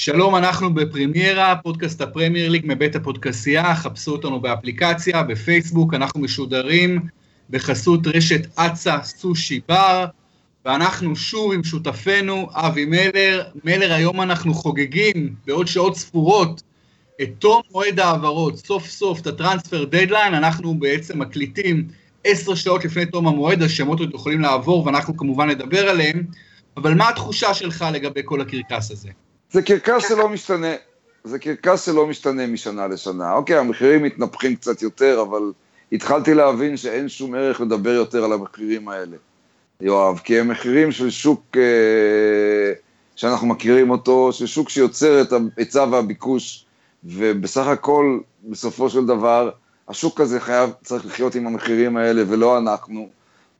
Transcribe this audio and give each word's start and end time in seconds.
שלום, 0.00 0.36
אנחנו 0.36 0.74
בפרמיירה, 0.74 1.56
פודקאסט 1.62 2.00
הפרמייר 2.00 2.48
ליג 2.48 2.62
מבית 2.66 2.96
הפודקסייה, 2.96 3.74
חפשו 3.74 4.12
אותנו 4.12 4.40
באפליקציה, 4.40 5.22
בפייסבוק, 5.22 5.94
אנחנו 5.94 6.20
משודרים 6.20 7.00
בחסות 7.50 8.06
רשת 8.06 8.58
אצה 8.58 9.02
סושי 9.02 9.60
בר, 9.68 10.04
ואנחנו 10.64 11.16
שוב 11.16 11.52
עם 11.52 11.64
שותפנו 11.64 12.48
אבי 12.52 12.84
מלר. 12.84 13.44
מלר, 13.64 13.92
היום 13.92 14.20
אנחנו 14.20 14.54
חוגגים 14.54 15.34
בעוד 15.46 15.66
שעות 15.66 15.96
ספורות 15.96 16.62
את 17.22 17.28
תום 17.38 17.62
מועד 17.72 18.00
העברות, 18.00 18.56
סוף 18.56 18.86
סוף 18.86 19.20
את 19.20 19.26
ה 19.26 19.32
transfer 19.32 19.84
deadline, 19.84 20.34
אנחנו 20.34 20.78
בעצם 20.78 21.18
מקליטים 21.18 21.88
עשר 22.24 22.54
שעות 22.54 22.84
לפני 22.84 23.06
תום 23.06 23.28
המועד, 23.28 23.62
השמות 23.62 24.00
עוד 24.00 24.14
יכולים 24.14 24.40
לעבור 24.40 24.86
ואנחנו 24.86 25.16
כמובן 25.16 25.50
נדבר 25.50 25.88
עליהם, 25.88 26.26
אבל 26.76 26.94
מה 26.94 27.08
התחושה 27.08 27.54
שלך 27.54 27.84
לגבי 27.92 28.20
כל 28.24 28.40
הקרקס 28.40 28.90
הזה? 28.90 29.08
זה 29.50 29.62
קרקס 29.62 30.08
שלא 30.08 30.28
משתנה, 30.28 30.74
זה 31.24 31.38
קרקס 31.38 31.86
שלא 31.86 32.06
משתנה 32.06 32.46
משנה 32.46 32.86
לשנה. 32.86 33.32
אוקיי, 33.32 33.56
המחירים 33.56 34.02
מתנפחים 34.02 34.56
קצת 34.56 34.82
יותר, 34.82 35.22
אבל 35.22 35.52
התחלתי 35.92 36.34
להבין 36.34 36.76
שאין 36.76 37.08
שום 37.08 37.34
ערך 37.34 37.60
לדבר 37.60 37.90
יותר 37.90 38.24
על 38.24 38.32
המחירים 38.32 38.88
האלה, 38.88 39.16
יואב, 39.80 40.18
כי 40.24 40.40
הם 40.40 40.48
מחירים 40.48 40.92
של 40.92 41.10
שוק 41.10 41.56
אה, 41.56 42.72
שאנחנו 43.16 43.46
מכירים 43.46 43.90
אותו, 43.90 44.32
של 44.32 44.46
שוק 44.46 44.68
שיוצר 44.68 45.22
את 45.22 45.32
ההיצע 45.32 45.84
והביקוש, 45.90 46.64
ובסך 47.04 47.66
הכל, 47.66 48.18
בסופו 48.44 48.90
של 48.90 49.06
דבר, 49.06 49.50
השוק 49.88 50.20
הזה 50.20 50.40
חייב, 50.40 50.70
צריך 50.82 51.06
לחיות 51.06 51.34
עם 51.34 51.46
המחירים 51.46 51.96
האלה 51.96 52.22
ולא 52.28 52.58
אנחנו, 52.58 53.08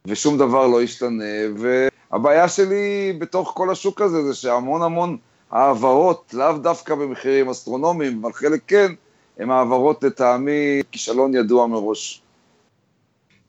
ושום 0.07 0.39
דבר 0.39 0.67
לא 0.67 0.83
ישתנה, 0.83 1.25
והבעיה 1.57 2.49
שלי 2.49 3.17
בתוך 3.19 3.53
כל 3.57 3.71
השוק 3.71 4.01
הזה 4.01 4.23
זה 4.23 4.35
שהמון 4.35 4.83
המון 4.83 5.17
העברות, 5.51 6.35
לאו 6.35 6.59
דווקא 6.59 6.95
במחירים 6.95 7.49
אסטרונומיים, 7.49 8.19
אבל 8.25 8.33
חלק 8.33 8.61
כן, 8.67 8.93
הן 9.39 9.51
העברות 9.51 10.05
לטעמי 10.05 10.83
כישלון 10.91 11.35
ידוע 11.35 11.67
מראש. 11.67 12.23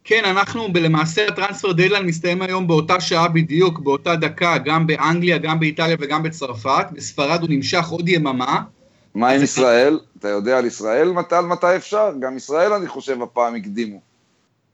כן, 0.03 0.25
אנחנו 0.25 0.67
למעשה 0.75 1.27
הטרנספר 1.27 1.71
דדליין 1.71 2.05
מסתיים 2.05 2.41
היום 2.41 2.67
באותה 2.67 2.99
שעה 2.99 3.27
בדיוק, 3.27 3.79
באותה 3.79 4.15
דקה, 4.15 4.57
גם 4.57 4.87
באנגליה, 4.87 5.37
גם 5.37 5.59
באיטליה 5.59 5.95
וגם 5.99 6.23
בצרפת. 6.23 6.85
בספרד 6.91 7.41
הוא 7.41 7.49
נמשך 7.49 7.87
עוד 7.87 8.09
יממה. 8.09 8.61
מה 9.15 9.29
עם 9.29 9.43
ישראל? 9.43 9.99
אתה 10.19 10.27
יודע 10.27 10.57
על 10.57 10.65
ישראל 10.65 11.11
מתי, 11.11 11.35
מתי 11.43 11.75
אפשר? 11.75 12.11
גם 12.19 12.37
ישראל, 12.37 12.73
אני 12.73 12.87
חושב, 12.87 13.21
הפעם 13.21 13.55
הקדימו. 13.55 14.08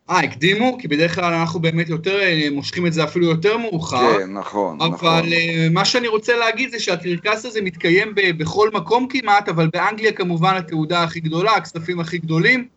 אה, 0.09 0.19
הקדימו? 0.19 0.77
כי 0.79 0.87
בדרך 0.87 1.15
כלל 1.15 1.33
אנחנו 1.33 1.59
באמת 1.59 1.89
יותר 1.89 2.19
אה, 2.19 2.47
מושכים 2.51 2.87
את 2.87 2.93
זה 2.93 3.03
אפילו 3.03 3.25
יותר 3.25 3.57
מאוחר. 3.57 4.17
כן, 4.17 4.33
נכון, 4.33 4.81
אבל 4.81 4.89
נכון. 4.89 5.17
אבל 5.17 5.33
אה, 5.33 5.67
מה 5.71 5.85
שאני 5.85 6.07
רוצה 6.07 6.37
להגיד 6.37 6.71
זה 6.71 6.79
שהקרקס 6.79 7.45
הזה 7.45 7.61
מתקיים 7.61 8.15
ב- 8.15 8.37
בכל 8.37 8.69
מקום 8.73 9.07
כמעט, 9.07 9.49
אבל 9.49 9.67
באנגליה 9.73 10.11
כמובן 10.11 10.55
התעודה 10.55 11.03
הכי 11.03 11.19
גדולה, 11.19 11.51
הכספים 11.55 11.99
הכי 11.99 12.17
גדולים. 12.17 12.67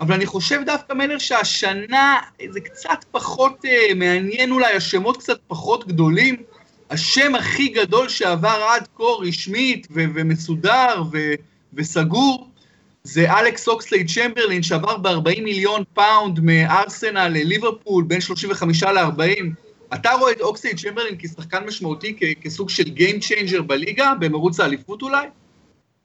אבל 0.00 0.14
אני 0.14 0.26
חושב 0.26 0.60
דווקא, 0.66 0.92
מלר, 0.92 1.18
שהשנה 1.18 2.16
זה 2.50 2.60
קצת 2.60 3.04
פחות 3.10 3.64
אה, 3.64 3.94
מעניין 3.94 4.50
אולי, 4.50 4.72
השמות 4.72 5.16
קצת 5.16 5.38
פחות 5.46 5.88
גדולים. 5.88 6.36
השם 6.90 7.34
הכי 7.34 7.68
גדול 7.68 8.08
שעבר 8.08 8.66
עד 8.70 8.88
כה 8.96 9.04
רשמית 9.20 9.86
ו- 9.90 10.04
ומסודר 10.14 11.02
ו- 11.12 11.34
וסגור, 11.74 12.48
זה 13.04 13.38
אלכס 13.38 13.68
אוקסלי 13.68 14.04
צ'מברלין 14.04 14.62
שעבר 14.62 14.96
ב-40 14.96 15.42
מיליון 15.42 15.82
פאונד 15.94 16.40
מארסנל 16.40 17.28
לליברפול, 17.28 18.04
בין 18.04 18.20
35 18.20 18.82
ל-40. 18.82 19.44
אתה 19.94 20.10
רואה 20.12 20.32
את 20.32 20.40
אוקסלי 20.40 20.74
צ'מברלין 20.74 21.14
כשחקן 21.18 21.64
משמעותי, 21.66 22.16
כ- 22.20 22.42
כסוג 22.44 22.70
של 22.70 22.82
Game 22.84 23.22
Changer 23.22 23.62
בליגה, 23.62 24.12
במרוץ 24.20 24.60
האליפות 24.60 25.02
אולי? 25.02 25.26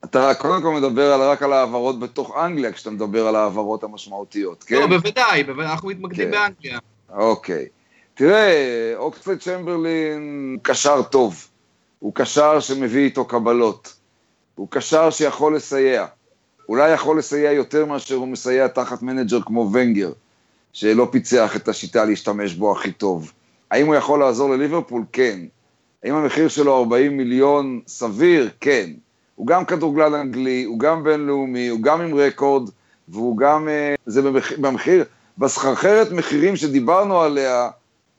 אתה 0.03 0.34
קודם 0.34 0.62
כל 0.62 0.74
מדבר 0.74 1.14
על, 1.14 1.22
רק 1.22 1.44
על 1.44 1.53
העברות 1.53 2.00
בתוך 2.00 2.38
אנגליה, 2.38 2.72
כשאתה 2.72 2.90
מדבר 2.90 3.28
על 3.28 3.36
העברות 3.36 3.84
המשמעותיות, 3.84 4.64
כן? 4.64 4.76
לא, 4.76 4.88
בוודאי, 4.88 5.44
בוודאי, 5.44 5.72
אנחנו 5.72 5.90
מתמקדים 5.90 6.26
כן. 6.26 6.32
באנגליה. 6.32 6.80
אוקיי. 7.09 7.68
תראה, 8.14 8.94
אוקסלייד 8.96 9.40
צ'מברלין 9.40 10.58
קשר 10.62 11.02
טוב. 11.02 11.48
הוא 12.00 12.16
קשר 12.16 12.59
שמביא 12.59 13.03
איתו 13.03 13.26
קבלות. 13.26 13.96
הוא 14.56 14.68
קשר 14.72 15.09
שיכול 15.09 15.56
לסייע. 15.56 16.06
אולי 16.69 16.91
יכול 16.91 17.18
לסייע 17.18 17.51
יותר 17.51 17.85
מאשר 17.85 18.16
הוא 18.16 18.28
מסייע 18.28 18.68
תחת 18.68 19.01
מנג'ר 19.01 19.41
כמו 19.41 19.69
ונגר, 19.74 20.12
שלא 20.74 21.07
פיצח 21.12 21.56
את 21.56 21.68
השיטה 21.68 22.06
להשתמש 22.06 22.53
בו 22.53 22.72
הכי 22.72 22.91
טוב. 22.91 23.31
האם 23.72 23.88
הוא 23.88 23.96
יכול 23.96 24.19
לעזור 24.19 24.50
לליברפול? 24.50 25.03
כן. 25.12 25.40
האם 26.03 26.16
המחיר 26.16 26.47
שלו 26.47 26.78
40 26.78 27.18
מיליון 27.18 27.79
סביר? 27.88 28.50
כן. 28.59 28.90
הוא 29.35 29.47
גם 29.47 29.66
כדורגלן 29.66 30.13
אנגלי, 30.13 30.63
הוא 30.63 30.79
גם 30.79 31.03
בינלאומי, 31.03 31.68
הוא 31.68 31.81
גם 31.81 32.02
עם 32.02 32.16
רקורד, 32.16 32.69
והוא 33.07 33.38
גם, 33.38 33.68
אה, 33.69 33.96
זה 34.06 34.22
במחיר, 34.57 35.06
בסחרחרת 35.38 36.12
מחירים 36.12 36.56
שדיברנו 36.56 37.22
עליה, 37.22 37.69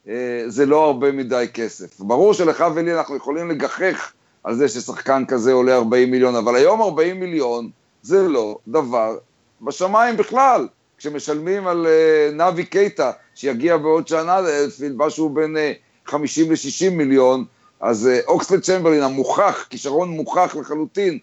אה, 0.07 0.43
זה 0.47 0.65
לא 0.65 0.85
הרבה 0.85 1.11
מדי 1.11 1.45
כסף. 1.53 1.99
ברור 1.99 2.33
שלך 2.33 2.65
ולי 2.75 2.97
אנחנו 2.97 3.15
יכולים 3.15 3.49
לגחך 3.49 4.13
על 4.43 4.55
זה 4.55 4.67
ששחקן 4.67 5.23
כזה 5.27 5.53
עולה 5.53 5.75
40 5.75 6.11
מיליון, 6.11 6.35
אבל 6.35 6.55
היום 6.55 6.81
40 6.81 7.19
מיליון 7.19 7.69
זה 8.05 8.27
לא 8.27 8.57
דבר 8.67 9.17
בשמיים 9.61 10.17
בכלל. 10.17 10.67
כשמשלמים 10.97 11.67
על 11.67 11.87
אה, 11.87 12.29
נאבי 12.33 12.65
קייטה, 12.65 13.11
שיגיע 13.35 13.77
בעוד 13.77 14.07
שנה 14.07 14.39
משהו 14.97 15.29
בין 15.29 15.57
אה, 15.57 15.73
50 16.05 16.51
ל-60 16.51 16.89
מיליון, 16.91 17.45
אז 17.79 18.07
אה, 18.07 18.19
אוקספלד 18.27 18.61
צ'מברלין 18.61 19.03
המוכח, 19.03 19.65
כישרון 19.69 20.09
מוכח 20.09 20.55
לחלוטין, 20.59 21.19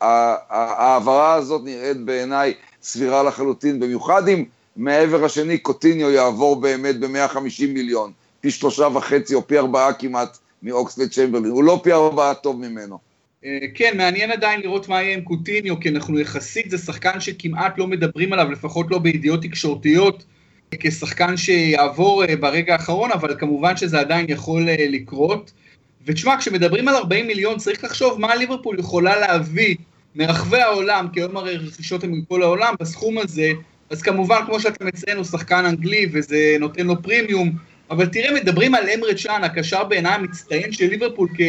ההעברה 0.00 1.34
הזאת 1.34 1.62
נראית 1.64 2.04
בעיניי 2.04 2.54
סבירה 2.82 3.22
לחלוטין, 3.22 3.80
במיוחד 3.80 4.28
אם 4.28 4.44
מהעבר 4.76 5.24
השני 5.24 5.58
קוטיניו 5.58 6.10
יעבור 6.10 6.56
באמת 6.56 7.00
ב-150 7.00 7.66
מיליון, 7.68 8.12
פי 8.40 8.50
שלושה 8.50 8.88
וחצי 8.94 9.34
או 9.34 9.46
פי 9.46 9.58
ארבעה 9.58 9.92
כמעט 9.92 10.38
מאוקספלד 10.62 11.10
צ'מברלין, 11.10 11.50
הוא 11.50 11.64
לא 11.64 11.80
פי 11.82 11.92
ארבעה 11.92 12.34
טוב 12.34 12.56
ממנו. 12.56 13.13
אה, 13.44 13.58
כן, 13.74 13.96
מעניין 13.96 14.30
עדיין 14.30 14.60
לראות 14.60 14.88
מה 14.88 15.02
יהיה 15.02 15.14
עם 15.14 15.20
קוטיניו, 15.20 15.80
כי 15.80 15.88
אנחנו 15.88 16.18
יחסית, 16.18 16.70
זה 16.70 16.78
שחקן 16.78 17.20
שכמעט 17.20 17.78
לא 17.78 17.86
מדברים 17.86 18.32
עליו, 18.32 18.50
לפחות 18.52 18.86
לא 18.90 18.98
בידיעות 18.98 19.42
תקשורתיות, 19.42 20.24
כשחקן 20.80 21.36
שיעבור 21.36 22.24
אה, 22.24 22.36
ברגע 22.36 22.72
האחרון, 22.72 23.12
אבל 23.12 23.36
כמובן 23.38 23.76
שזה 23.76 24.00
עדיין 24.00 24.26
יכול 24.28 24.68
אה, 24.68 24.86
לקרות. 24.88 25.52
ותשמע, 26.06 26.36
כשמדברים 26.38 26.88
על 26.88 26.94
40 26.94 27.26
מיליון, 27.26 27.58
צריך 27.58 27.84
לחשוב 27.84 28.20
מה 28.20 28.34
ליברפול 28.34 28.78
יכולה 28.78 29.20
להביא 29.20 29.76
מרחבי 30.14 30.60
העולם, 30.60 31.08
כי 31.12 31.20
היום 31.20 31.36
הרי 31.36 31.56
רכישות 31.56 32.04
הן 32.04 32.10
מכל 32.10 32.42
העולם, 32.42 32.74
בסכום 32.80 33.18
הזה, 33.18 33.52
אז 33.90 34.02
כמובן, 34.02 34.40
כמו 34.46 34.60
שאתה 34.60 34.84
מציין, 34.84 35.16
הוא 35.16 35.24
שחקן 35.24 35.64
אנגלי, 35.64 36.06
וזה 36.12 36.56
נותן 36.60 36.86
לו 36.86 37.02
פרימיום, 37.02 37.52
אבל 37.90 38.06
תראה, 38.06 38.34
מדברים 38.34 38.74
על 38.74 38.84
אמרה 38.98 39.16
צ'אן, 39.16 39.44
הקשר 39.44 39.84
בעיניי 39.84 40.12
המצטיין 40.12 40.72
של 40.72 40.86
ליברפול, 40.86 41.28
כ... 41.36 41.40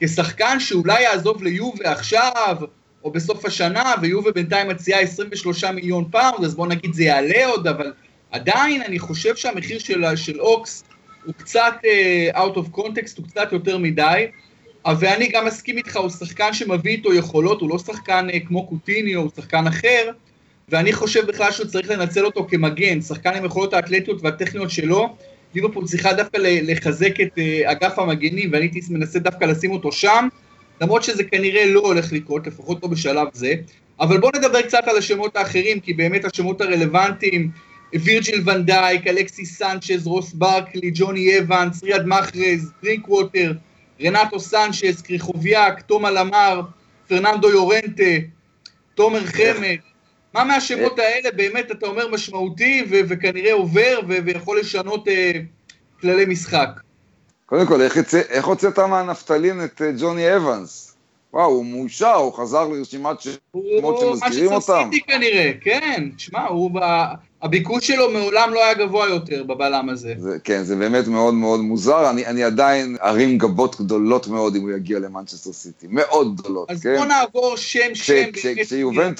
כשחקן 0.00 0.60
שאולי 0.60 1.02
יעזוב 1.02 1.42
ליובה 1.42 1.92
עכשיו, 1.92 2.56
או 3.04 3.10
בסוף 3.10 3.44
השנה, 3.44 3.94
ויובה 4.02 4.32
בינתיים 4.32 4.68
מציעה 4.68 5.00
23 5.00 5.64
מיליון 5.64 6.04
פאונד, 6.10 6.44
אז 6.44 6.54
בוא 6.54 6.66
נגיד 6.66 6.94
זה 6.94 7.04
יעלה 7.04 7.46
עוד, 7.46 7.66
אבל 7.66 7.92
עדיין 8.30 8.82
אני 8.82 8.98
חושב 8.98 9.36
שהמחיר 9.36 9.78
של, 9.78 10.16
של 10.16 10.40
אוקס 10.40 10.84
הוא 11.24 11.34
קצת 11.34 11.74
uh, 11.82 12.36
out 12.36 12.56
of 12.56 12.76
context, 12.78 13.14
הוא 13.16 13.26
קצת 13.26 13.52
יותר 13.52 13.78
מדי, 13.78 14.26
ואני 14.98 15.28
גם 15.28 15.46
מסכים 15.46 15.76
איתך, 15.76 15.96
הוא 15.96 16.10
שחקן 16.10 16.52
שמביא 16.52 16.92
איתו 16.92 17.14
יכולות, 17.14 17.60
הוא 17.60 17.70
לא 17.70 17.78
שחקן 17.78 18.26
uh, 18.30 18.48
כמו 18.48 18.66
קוטיניו, 18.66 19.20
הוא 19.20 19.30
שחקן 19.36 19.66
אחר, 19.66 20.10
ואני 20.68 20.92
חושב 20.92 21.26
בכלל 21.26 21.52
שהוא 21.52 21.66
צריך 21.66 21.90
לנצל 21.90 22.24
אותו 22.24 22.46
כמגן, 22.50 23.00
שחקן 23.00 23.34
עם 23.34 23.44
יכולות 23.44 23.74
האתלטיות 23.74 24.22
והטכניות 24.22 24.70
שלו, 24.70 25.16
ליברפול 25.54 25.84
צריכה 25.84 26.12
דווקא 26.12 26.38
לחזק 26.42 27.20
את 27.20 27.38
uh, 27.38 27.70
אגף 27.70 27.98
המגנים, 27.98 28.50
ואני 28.52 28.64
הייתי 28.64 28.80
מנסה 28.90 29.18
דווקא 29.18 29.44
לשים 29.44 29.70
אותו 29.70 29.92
שם, 29.92 30.28
למרות 30.80 31.02
שזה 31.02 31.24
כנראה 31.24 31.66
לא 31.66 31.80
הולך 31.80 32.12
לקרות, 32.12 32.46
לפחות 32.46 32.82
לא 32.82 32.88
בשלב 32.88 33.28
זה. 33.32 33.54
אבל 34.00 34.18
בואו 34.18 34.32
נדבר 34.34 34.62
קצת 34.62 34.82
על 34.86 34.96
השמות 34.96 35.36
האחרים, 35.36 35.80
כי 35.80 35.94
באמת 35.94 36.24
השמות 36.24 36.60
הרלוונטיים, 36.60 37.50
וירג'יל 37.92 38.42
ונדייק, 38.48 39.06
אלכסי 39.06 39.46
סנצ'ז, 39.46 40.06
רוס 40.06 40.32
ברקלי, 40.32 40.90
ג'וני 40.94 41.38
אבנס, 41.38 41.84
ריאד 41.84 42.06
מחרז, 42.06 42.72
דרינק 42.82 43.08
ווטר, 43.08 43.52
רנטו 44.02 44.40
סנצ'ז, 44.40 45.02
קריחוביאק, 45.02 45.80
תומא 45.80 46.08
למר, 46.08 46.60
פרננדו 47.08 47.50
יורנטה, 47.50 48.12
תומר 48.94 49.24
חמד. 49.24 49.89
מה 50.34 50.44
מהשמות 50.44 50.98
האלה 50.98 51.30
באמת 51.36 51.70
אתה 51.70 51.86
אומר 51.86 52.08
משמעותי 52.08 52.84
ו- 52.90 53.00
וכנראה 53.08 53.52
עובר 53.52 54.00
ו- 54.08 54.16
ויכול 54.24 54.60
לשנות 54.60 55.08
uh, 55.08 55.10
כללי 56.00 56.24
משחק? 56.24 56.68
קודם 57.46 57.66
כל, 57.66 57.80
איך, 57.82 57.96
יצא, 57.96 58.20
איך 58.28 58.46
הוצאת 58.46 58.78
מהנפטלין 58.78 59.64
את 59.64 59.80
uh, 59.80 60.00
ג'וני 60.00 60.36
אבנס? 60.36 60.96
וואו, 61.32 61.50
הוא 61.50 61.66
מאושר, 61.66 62.14
הוא 62.14 62.32
חזר 62.32 62.68
לרשימת 62.68 63.20
שמות 63.20 64.00
שמזכירים 64.00 64.52
אותם. 64.52 64.72
הוא 64.72 64.82
משהו 64.82 64.92
סיטי 64.92 65.00
כנראה, 65.00 65.52
כן, 65.60 66.08
שמע. 66.18 66.46
הביקוש 67.42 67.86
שלו 67.86 68.10
מעולם 68.10 68.54
לא 68.54 68.64
היה 68.64 68.74
גבוה 68.74 69.08
יותר 69.08 69.44
בבלם 69.44 69.88
הזה. 69.88 70.14
זה, 70.18 70.38
כן, 70.44 70.62
זה 70.62 70.76
באמת 70.76 71.06
מאוד 71.06 71.34
מאוד 71.34 71.60
מוזר, 71.60 72.10
אני, 72.10 72.26
אני 72.26 72.44
עדיין 72.44 72.96
ארים 73.02 73.38
גבות 73.38 73.80
גדולות 73.80 74.26
מאוד 74.26 74.56
אם 74.56 74.62
הוא 74.62 74.70
יגיע 74.70 74.98
למנצ'סטר 74.98 75.52
סיטי, 75.52 75.86
מאוד 75.90 76.36
גדולות, 76.36 76.70
אז 76.70 76.82
כן? 76.82 76.96
בוא 76.96 77.04
נעבור 77.04 77.56
שם 77.56 77.94
כש- 77.94 78.10
שם. 78.10 79.14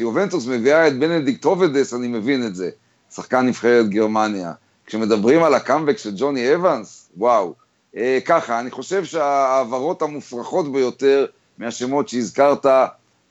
כשיובנטוס, 0.00 0.46
מביאה 0.46 0.88
את 0.88 0.98
בנדיקט 0.98 1.44
הוודס, 1.44 1.94
אני 1.94 2.08
מבין 2.08 2.46
את 2.46 2.54
זה, 2.54 2.70
שחקן 3.14 3.46
נבחרת 3.46 3.88
גרמניה. 3.88 4.52
כשמדברים 4.86 5.42
על 5.42 5.54
הקאמבק 5.54 5.98
של 5.98 6.10
ג'וני 6.16 6.54
אבנס, 6.54 7.10
וואו. 7.16 7.54
אה, 7.96 8.18
ככה, 8.24 8.60
אני 8.60 8.70
חושב 8.70 9.04
שההעברות 9.04 10.02
המופרכות 10.02 10.72
ביותר 10.72 11.26
מהשמות 11.58 12.08
שהזכרת 12.08 12.66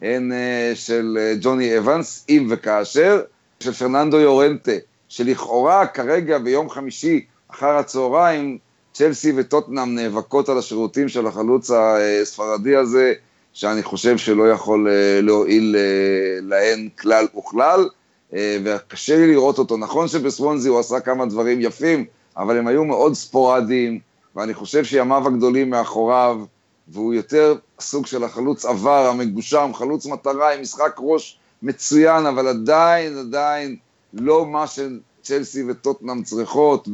הן 0.02 0.32
אה, 0.32 0.72
של 0.76 1.18
אה, 1.20 1.34
ג'וני 1.42 1.78
אבנס, 1.78 2.26
אם 2.30 2.48
וכאשר, 2.50 3.22
של 3.60 3.74
פרננדו 3.74 4.20
יורנטה, 4.20 4.72
שלכאורה 5.08 5.88
כרגע 5.88 6.38
ביום 6.38 6.70
חמישי 6.70 7.26
אחר 7.48 7.78
הצהריים, 7.78 8.58
צ'לסי 8.94 9.34
וטוטנאם 9.36 9.96
נאבקות 9.96 10.50
על 10.50 10.58
השירותים 10.58 11.10
של 11.10 11.28
החלוץ 11.28 11.72
הספרדי 11.72 12.76
הזה, 12.76 13.14
שאני 13.60 13.84
חושב 13.84 14.18
שלא 14.18 14.52
יכול 14.52 14.88
אה, 14.90 15.22
להועיל 15.22 15.76
אה, 15.80 16.40
להן 16.42 16.90
כלל 17.00 17.26
וכלל, 17.38 17.90
אה, 18.34 18.58
וקשה 18.64 19.16
לי 19.18 19.28
לראות 19.28 19.58
אותו. 19.58 19.78
נכון 19.78 20.08
שבסוונזי 20.08 20.70
הוא 20.70 20.80
עשה 20.80 21.00
כמה 21.00 21.26
דברים 21.26 21.62
יפים, 21.62 22.06
אבל 22.38 22.58
הם 22.58 22.68
היו 22.68 22.86
מאוד 22.86 23.14
ספורדיים, 23.14 24.00
ואני 24.36 24.54
חושב 24.54 24.84
שימיו 24.84 25.28
הגדולים 25.28 25.70
מאחוריו, 25.70 26.40
והוא 26.88 27.14
יותר 27.14 27.56
סוג 27.80 28.06
של 28.06 28.24
החלוץ 28.24 28.66
עבר, 28.66 29.08
המגושם, 29.08 29.72
חלוץ 29.74 30.06
מטרה 30.06 30.54
עם 30.54 30.62
משחק 30.62 30.96
ראש 31.00 31.40
מצוין, 31.64 32.26
אבל 32.26 32.48
עדיין, 32.48 33.18
עדיין 33.18 33.76
לא 34.14 34.46
מה 34.46 34.66
שצ'לסי 34.68 35.64
וטוטנאם 35.70 36.24
צריכות. 36.24 36.88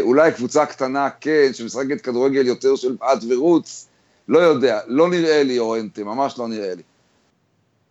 אולי 0.00 0.32
קבוצה 0.32 0.66
קטנה, 0.66 1.08
כן, 1.20 1.50
שמשחקת 1.52 2.00
כדורגל 2.00 2.46
יותר 2.46 2.76
של 2.76 2.96
בעט 3.00 3.18
ורוץ, 3.28 3.88
לא 4.28 4.38
יודע, 4.38 4.80
לא 4.86 5.08
נראה 5.08 5.42
לי 5.42 5.58
יורנטה, 5.58 6.04
ממש 6.04 6.38
לא 6.38 6.48
נראה 6.48 6.74
לי. 6.74 6.82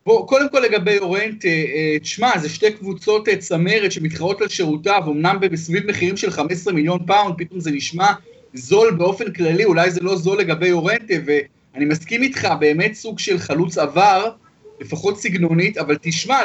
בוא, 0.06 0.28
קודם 0.28 0.50
כל 0.50 0.60
לגבי 0.60 0.94
יורנטה, 0.94 1.46
אה, 1.46 1.52
אה, 1.52 2.00
תשמע, 2.00 2.38
זה 2.38 2.50
שתי 2.50 2.72
קבוצות 2.72 3.30
אה, 3.30 3.38
צמרת 3.38 3.92
שמתחרות 3.92 4.42
על 4.42 4.48
שירותיו, 4.48 5.02
אמנם 5.08 5.38
בסביב 5.40 5.90
מחירים 5.90 6.18
של 6.18 6.32
15 6.32 6.74
מיליון 6.74 7.06
פאונד, 7.06 7.36
פתאום 7.38 7.60
זה 7.60 7.72
נשמע 7.72 8.12
זול 8.54 8.92
באופן 8.92 9.34
כללי, 9.34 9.66
אולי 9.66 9.92
זה 9.92 10.00
לא 10.02 10.16
זול 10.16 10.40
לגבי 10.40 10.68
יורנטה, 10.68 11.14
ואני 11.26 11.86
מסכים 11.86 12.24
איתך, 12.24 12.48
באמת 12.60 12.94
סוג 12.94 13.20
של 13.20 13.38
חלוץ 13.40 13.78
עבר, 13.78 14.32
לפחות 14.80 15.20
סגנונית, 15.20 15.78
אבל 15.78 15.98
תשמע, 16.02 16.42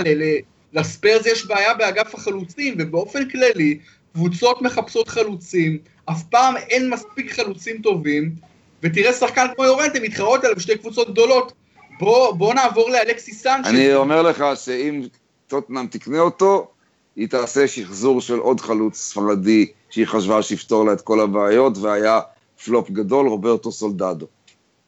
לספיירס 0.73 1.27
יש 1.27 1.47
בעיה 1.47 1.75
באגף 1.75 2.15
החלוצים, 2.15 2.75
ובאופן 2.79 3.29
כללי, 3.29 3.79
קבוצות 4.13 4.63
מחפשות 4.63 5.09
חלוצים, 5.09 5.79
אף 6.05 6.23
פעם 6.23 6.57
אין 6.57 6.91
מספיק 6.91 7.33
חלוצים 7.33 7.83
טובים, 7.83 8.35
ותראה 8.83 9.13
שחקן 9.13 9.47
כמו 9.55 9.65
יורנטה 9.65 10.01
מתחרות 10.01 10.45
עליו 10.45 10.57
בשתי 10.57 10.79
קבוצות 10.79 11.11
גדולות. 11.11 11.53
בוא, 11.99 12.33
בוא 12.33 12.55
נעבור 12.55 12.91
לאלכסי 12.91 13.33
סנצ'ס. 13.33 13.69
אני 13.69 13.95
אומר 13.95 14.23
לך 14.23 14.45
שאם 14.55 15.03
טוטנאם 15.47 15.87
תקנה 15.87 16.19
אותו, 16.19 16.69
היא 17.17 17.29
תעשה 17.29 17.69
שחזור 17.69 18.21
של 18.21 18.39
עוד 18.39 18.61
חלוץ 18.61 18.97
ספרדי 18.97 19.67
שהיא 19.91 20.07
חשבה 20.07 20.43
שיפתור 20.43 20.85
לה 20.85 20.93
את 20.93 21.01
כל 21.01 21.21
הבעיות, 21.21 21.79
והיה 21.79 22.21
פלופ 22.65 22.91
גדול, 22.91 23.29
רוברטו 23.29 23.73
סולדדו. 23.73 24.27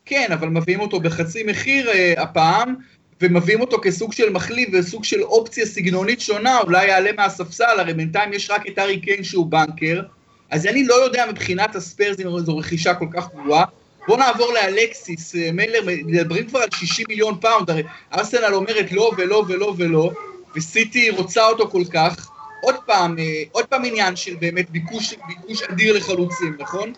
כן, 0.04 0.28
אבל 0.32 0.48
מביאים 0.48 0.80
אותו 0.80 1.00
בחצי 1.00 1.42
מחיר 1.42 1.90
אה, 1.90 2.14
הפעם, 2.22 2.74
ומביאים 3.20 3.60
אותו 3.60 3.78
כסוג 3.82 4.12
של 4.12 4.30
מחליף 4.30 4.68
וסוג 4.72 5.04
של 5.04 5.22
אופציה 5.22 5.66
סגנונית 5.66 6.20
שונה, 6.20 6.60
אולי 6.60 6.86
יעלה 6.88 7.12
מהספסל, 7.12 7.80
הרי 7.80 7.94
בינתיים 7.94 8.32
יש 8.32 8.50
רק 8.50 8.68
את 8.68 8.78
הארי 8.78 9.00
קיין 9.00 9.24
שהוא 9.24 9.46
בנקר, 9.46 10.02
אז 10.50 10.66
אני 10.66 10.84
לא 10.84 10.94
יודע 10.94 11.24
מבחינת 11.30 11.76
הספיירס 11.76 12.20
אם 12.20 12.38
זו 12.38 12.56
רכישה 12.56 12.94
כל 12.94 13.06
כך 13.12 13.28
גרועה. 13.34 13.64
בוא 14.08 14.16
נעבור 14.16 14.52
לאלקסיס, 14.52 15.34
אה, 15.34 15.52
מלר, 15.52 15.80
מדברים 15.84 16.46
כבר 16.46 16.58
על 16.58 16.68
60 16.74 17.06
מיליון 17.08 17.40
פאונד, 17.40 17.70
הרי 17.70 17.82
ארסנל 18.12 18.54
אומרת 18.54 18.92
לא 18.92 19.10
ולא 19.16 19.44
ולא 19.48 19.74
ולא, 19.76 20.10
וסיטי 20.56 21.10
רוצה 21.10 21.46
אותו 21.46 21.70
כל 21.70 21.84
כך. 21.92 22.30
עוד 22.62 22.74
פעם, 22.86 23.18
אה, 23.18 23.42
עוד 23.52 23.64
פעם 23.64 23.84
עניין 23.84 24.16
של 24.16 24.34
באמת 24.34 24.70
ביקוש, 24.70 25.14
ביקוש 25.26 25.62
אדיר 25.62 25.96
לחלוצים, 25.96 26.56
נכון? 26.58 26.92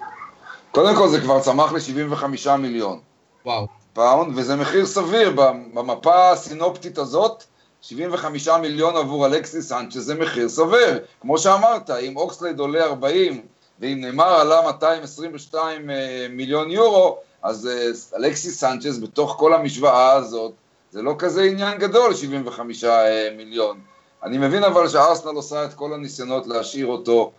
קודם 0.71 0.97
כל 0.97 1.09
זה 1.09 1.21
כבר 1.21 1.41
צמח 1.41 1.73
ל-75 1.73 2.51
מיליון 2.59 3.01
וואו. 3.45 3.67
פאונד, 3.93 4.39
וזה 4.39 4.57
מחיר 4.57 4.87
סביר 4.87 5.31
במפה 5.75 6.31
הסינופטית 6.31 6.99
הזאת. 6.99 7.45
75 7.83 8.49
מיליון 8.49 8.97
עבור 8.97 9.27
אלכסיס 9.27 9.69
סנצ'ס 9.69 9.97
זה 9.97 10.15
מחיר 10.15 10.49
סביר. 10.49 10.99
כמו 11.21 11.39
שאמרת, 11.39 11.91
אם 11.91 12.17
אוקסלייד 12.17 12.59
עולה 12.59 12.85
40 12.85 13.43
ואם 13.81 14.01
ניימאר 14.01 14.25
עלה 14.41 14.63
222 14.67 15.91
אה, 15.91 16.27
מיליון 16.31 16.71
יורו, 16.71 17.19
אז 17.43 17.67
אה, 17.67 18.17
אלכסיס 18.19 18.61
סנצ'ס 18.61 18.99
בתוך 18.99 19.37
כל 19.39 19.55
המשוואה 19.55 20.13
הזאת, 20.13 20.53
זה 20.91 21.03
לא 21.03 21.15
כזה 21.19 21.43
עניין 21.43 21.79
גדול, 21.79 22.15
75 22.15 22.85
אה, 22.85 23.29
מיליון. 23.37 23.81
אני 24.23 24.39
מבין 24.39 24.65
אבל 24.65 24.89
שארסנל 24.89 25.35
עושה 25.35 25.65
את 25.65 25.75
כל 25.75 25.95
הניסיונות 25.95 26.47
להשאיר 26.47 26.87
אותו. 26.87 27.33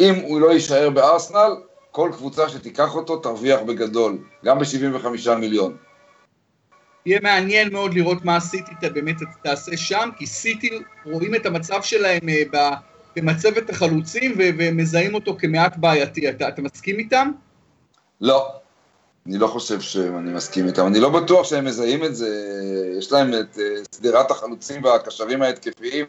אם 0.00 0.14
הוא 0.14 0.40
לא 0.40 0.52
יישאר 0.52 0.90
בארסנל, 0.90 1.56
כל 1.90 2.10
קבוצה 2.12 2.48
שתיקח 2.48 2.94
אותו 2.94 3.16
תרוויח 3.16 3.60
בגדול, 3.60 4.18
גם 4.44 4.58
ב-75 4.58 5.34
מיליון. 5.34 5.76
יהיה 7.06 7.20
מעניין 7.22 7.72
מאוד 7.72 7.94
לראות 7.94 8.24
מה 8.24 8.40
סיטי 8.40 8.72
באמת 8.92 9.16
תעשה 9.42 9.76
שם, 9.76 10.08
כי 10.16 10.26
סיטי 10.26 10.70
רואים 11.04 11.34
את 11.34 11.46
המצב 11.46 11.82
שלהם 11.82 12.20
ב- 13.20 13.24
במצבת 13.24 13.70
החלוצים 13.70 14.32
ו- 14.38 14.50
ומזהים 14.58 15.14
אותו 15.14 15.36
כמעט 15.38 15.76
בעייתי. 15.76 16.28
אתה, 16.28 16.48
אתה 16.48 16.62
מסכים 16.62 16.98
איתם? 16.98 17.30
לא, 18.20 18.48
אני 19.26 19.38
לא 19.38 19.46
חושב 19.46 19.80
שאני 19.80 20.32
מסכים 20.32 20.66
איתם. 20.66 20.86
אני 20.86 21.00
לא 21.00 21.08
בטוח 21.08 21.46
שהם 21.46 21.64
מזהים 21.64 22.04
את 22.04 22.16
זה. 22.16 22.28
יש 22.98 23.12
להם 23.12 23.30
את 23.34 23.58
אה, 23.58 23.64
שדרת 23.94 24.30
החלוצים 24.30 24.84
והקשרים 24.84 25.42
ההתקפיים 25.42 26.04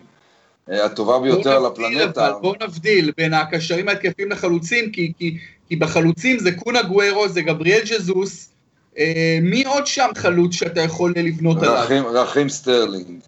אה, 0.71 0.85
הטובה 0.85 1.19
ביותר 1.19 1.55
על 1.55 1.65
הפלנטה. 1.65 2.27
אבל 2.27 2.39
בוא 2.41 2.55
נבדיל 2.63 3.11
בין 3.17 3.33
הקשרים 3.33 3.89
ההתקפיים 3.89 4.31
לחלוצים, 4.31 4.91
כי, 4.91 5.13
כי, 5.17 5.37
כי 5.67 5.75
בחלוצים 5.75 6.39
זה 6.39 6.51
קון 6.51 6.83
אגוארו, 6.83 7.29
זה 7.29 7.41
גבריאל 7.41 7.81
ז'סוס. 7.85 8.49
אה, 8.97 9.39
מי 9.41 9.63
עוד 9.65 9.87
שם 9.87 10.09
חלוץ 10.15 10.53
שאתה 10.53 10.81
יכול 10.81 11.13
לבנות 11.17 11.63
עליו? 11.63 11.73
רחים, 11.83 12.05
רחים 12.05 12.49
סטרלינג. 12.49 13.19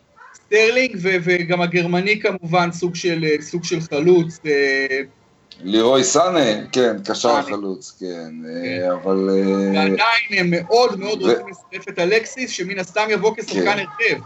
סטרלינג 0.51 0.97
ו- 1.01 1.15
וגם 1.23 1.61
הגרמני 1.61 2.19
כמובן, 2.19 2.71
סוג 2.71 2.95
של, 2.95 3.25
סוג 3.41 3.63
של 3.63 3.81
חלוץ. 3.81 4.39
אה, 4.45 4.99
לירוי 5.63 6.03
סאנה, 6.03 6.67
כן, 6.71 6.95
קשר. 7.05 7.41
חלוץ, 7.41 7.97
כן, 7.99 8.31
אה, 8.45 8.93
אבל... 8.93 9.29
אה, 9.29 9.67
ועדיין 9.73 10.29
הם 10.31 10.47
מאוד 10.51 10.99
מאוד 10.99 11.21
רוצים 11.21 11.45
לצרף 11.47 11.89
את 11.89 11.99
אלקסיס, 11.99 12.51
שמן 12.51 12.79
הסתם 12.79 13.07
יבוא 13.09 13.35
כשחקן 13.37 13.63
כן. 13.63 13.67
הרכב. 13.67 14.21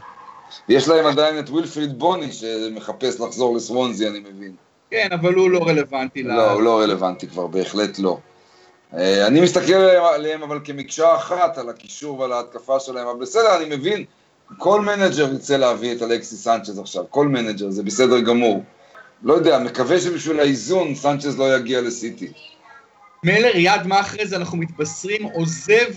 יש 0.69 0.87
להם 0.87 1.05
עדיין 1.05 1.39
את 1.39 1.49
ווילפריד 1.49 1.99
בוני 1.99 2.31
שמחפש 2.31 3.19
לחזור 3.19 3.55
לסוונזי, 3.55 4.07
אני 4.07 4.19
מבין. 4.19 4.51
כן, 4.91 5.07
אבל 5.11 5.33
הוא 5.33 5.49
לא 5.49 5.59
רלוונטי. 5.67 6.23
לא, 6.23 6.51
הוא 6.51 6.61
לא 6.61 6.79
רלוונטי 6.79 7.27
כבר, 7.27 7.47
בהחלט 7.47 7.99
לא. 7.99 8.17
אני 8.93 9.41
מסתכל 9.41 9.73
עליהם 9.73 10.43
אבל 10.43 10.59
כמקשה 10.63 11.15
אחת, 11.15 11.57
על 11.57 11.69
הקישור 11.69 12.19
ועל 12.19 12.31
ההתקפה 12.31 12.79
שלהם, 12.79 13.07
אבל 13.07 13.19
בסדר, 13.19 13.57
אני 13.57 13.75
מבין, 13.75 14.05
כל 14.57 14.81
מנג'ר 14.81 15.21
ירצה 15.31 15.57
להביא 15.57 15.95
את 15.95 16.01
אלכסיס 16.01 16.43
סנצ'ז 16.43 16.79
עכשיו, 16.79 17.03
כל 17.09 17.27
מנג'ר, 17.27 17.69
זה 17.69 17.83
בסדר 17.83 18.19
גמור. 18.19 18.63
לא 19.23 19.33
יודע, 19.33 19.59
מקווה 19.59 19.99
שבשביל 19.99 20.39
האיזון 20.39 20.95
סנצ'ז 20.95 21.37
לא 21.39 21.55
יגיע 21.55 21.81
לסיטי. 21.81 22.31
מלר 23.23 23.51
מיד 23.55 23.87
אחרי 23.87 24.27
זה 24.27 24.35
אנחנו 24.35 24.57
מתבשרים, 24.57 25.23
עוזב 25.23 25.91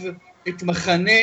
את 0.49 0.63
מחנה 0.63 1.21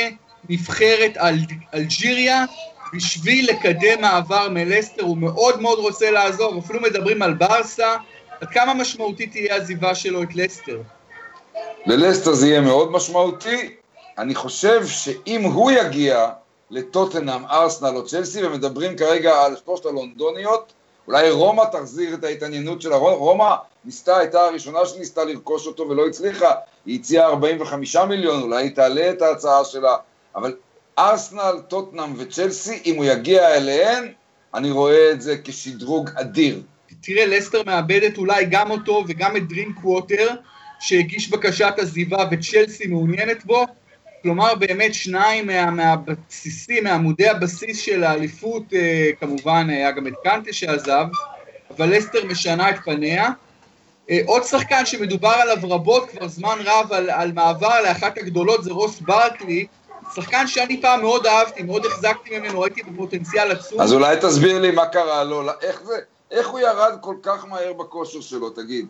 נבחרת 0.50 1.18
אל- 1.18 1.38
אלג'יריה 1.74 2.46
בשביל 2.94 3.50
לקדם 3.50 4.02
מעבר 4.02 4.50
מלסטר, 4.50 5.04
הוא 5.04 5.18
מאוד 5.18 5.62
מאוד 5.62 5.80
רוצה 5.80 6.12
לעזוב, 6.12 6.58
אפילו 6.58 6.82
מדברים 6.82 7.22
על 7.22 7.34
ברסה, 7.34 7.96
עד 8.42 8.48
כמה 8.50 8.74
משמעותית 8.74 9.32
תהיה 9.32 9.54
העזיבה 9.54 9.96
שלו 9.96 10.24
את 10.24 10.36
לסטר? 10.36 10.82
ללסטר 11.86 12.34
זה 12.34 12.48
יהיה 12.48 12.62
מאוד 12.62 12.92
משמעותי. 12.92 13.76
אני 14.18 14.36
חושב 14.36 14.88
שאם 14.88 15.44
הוא 15.44 15.72
יגיע 15.72 16.30
לטוטנאם, 16.72 17.46
ארסנל 17.46 17.96
או 17.96 18.06
צ'לסי, 18.06 18.46
ומדברים 18.46 18.98
כרגע 18.98 19.42
על 19.42 19.56
שלושת 19.66 19.86
הלונדוניות, 19.86 20.74
אולי 21.08 21.32
רומא 21.32 21.64
תחזיר 21.72 22.14
את 22.14 22.24
ההתעניינות 22.24 22.82
שלה. 22.82 22.96
רומא 22.96 23.56
ניסתה, 23.86 24.18
הייתה 24.18 24.42
הראשונה 24.42 24.86
שניסתה 24.86 25.24
לרכוש 25.24 25.68
אותו 25.68 25.90
ולא 25.90 26.08
הצליחה. 26.08 26.52
היא 26.86 27.00
הציעה 27.00 27.28
45 27.28 27.96
מיליון, 27.96 28.42
אולי 28.42 28.64
היא 28.64 28.76
תעלה 28.76 29.10
את 29.10 29.22
ההצעה 29.22 29.66
שלה. 29.66 29.96
אבל 30.36 30.56
ארסנל, 31.00 31.56
טוטנאם 31.68 32.14
וצ'לסי, 32.18 32.82
אם 32.86 32.96
הוא 32.96 33.06
יגיע 33.06 33.56
אליהן, 33.56 34.12
אני 34.54 34.72
רואה 34.72 35.12
את 35.12 35.22
זה 35.22 35.36
כשדרוג 35.44 36.10
אדיר. 36.16 36.62
תראה, 37.02 37.26
לסטר 37.26 37.64
מאבדת 37.66 38.18
אולי 38.18 38.46
גם 38.46 38.72
אותו 38.72 39.04
וגם 39.08 39.38
את 39.38 39.48
דרין 39.48 39.74
קווטר, 39.82 40.36
שהגיש 40.80 41.30
בקשת 41.30 41.74
עזיבה 41.78 42.26
וצ'לסי 42.32 42.88
מעוניינת 42.88 43.46
בו. 43.46 43.66
כלומר, 44.26 44.56
באמת 44.56 44.94
שניים 44.94 45.48
מה, 45.48 45.72
מהבסיסים, 45.72 46.84
מעמודי 46.84 47.30
הבסיס 47.30 47.80
של 47.80 48.04
האליפות, 48.04 48.64
אה, 48.74 49.10
כמובן 49.20 49.70
היה 49.70 49.92
גם 49.92 50.08
את 50.08 50.14
קנטה 50.24 50.54
שעזב. 50.54 51.06
אבל 51.70 51.98
לסטר 51.98 52.26
משנה 52.26 52.70
את 52.70 52.76
פניה. 52.86 53.30
אה, 54.10 54.20
עוד 54.26 54.44
שחקן 54.44 54.86
שמדובר 54.86 55.30
עליו 55.30 55.58
רבות 55.64 56.10
כבר 56.10 56.28
זמן 56.28 56.58
רב 56.66 56.94
על, 56.94 57.10
על 57.10 57.32
מעבר 57.32 57.82
לאחת 57.82 58.18
הגדולות 58.18 58.64
זה 58.64 58.72
רוס 58.72 59.00
ברקלי, 59.00 59.66
שחקן 60.16 60.48
שאני 60.48 60.82
פעם 60.82 61.02
מאוד 61.02 61.26
אהבתי, 61.26 61.64
מאוד 61.64 61.86
החזקתי 61.86 62.40
ממנו, 62.40 62.62
ראיתי 62.62 62.84
בפוטנציאל 62.84 63.52
עצום. 63.52 63.82
אז 63.82 63.94
אולי 63.94 64.16
תסביר 64.22 64.60
לי 64.60 64.72
מה 64.72 64.86
קרה 64.86 65.24
לו, 65.24 65.50
איך 65.62 65.82
זה, 65.84 65.96
איך 66.32 66.48
הוא 66.48 66.60
ירד 66.60 66.98
כל 67.02 67.16
כך 67.22 67.46
מהר 67.46 67.74
בכושר 67.74 68.22
שלו, 68.22 68.50
תגיד. 68.50 68.88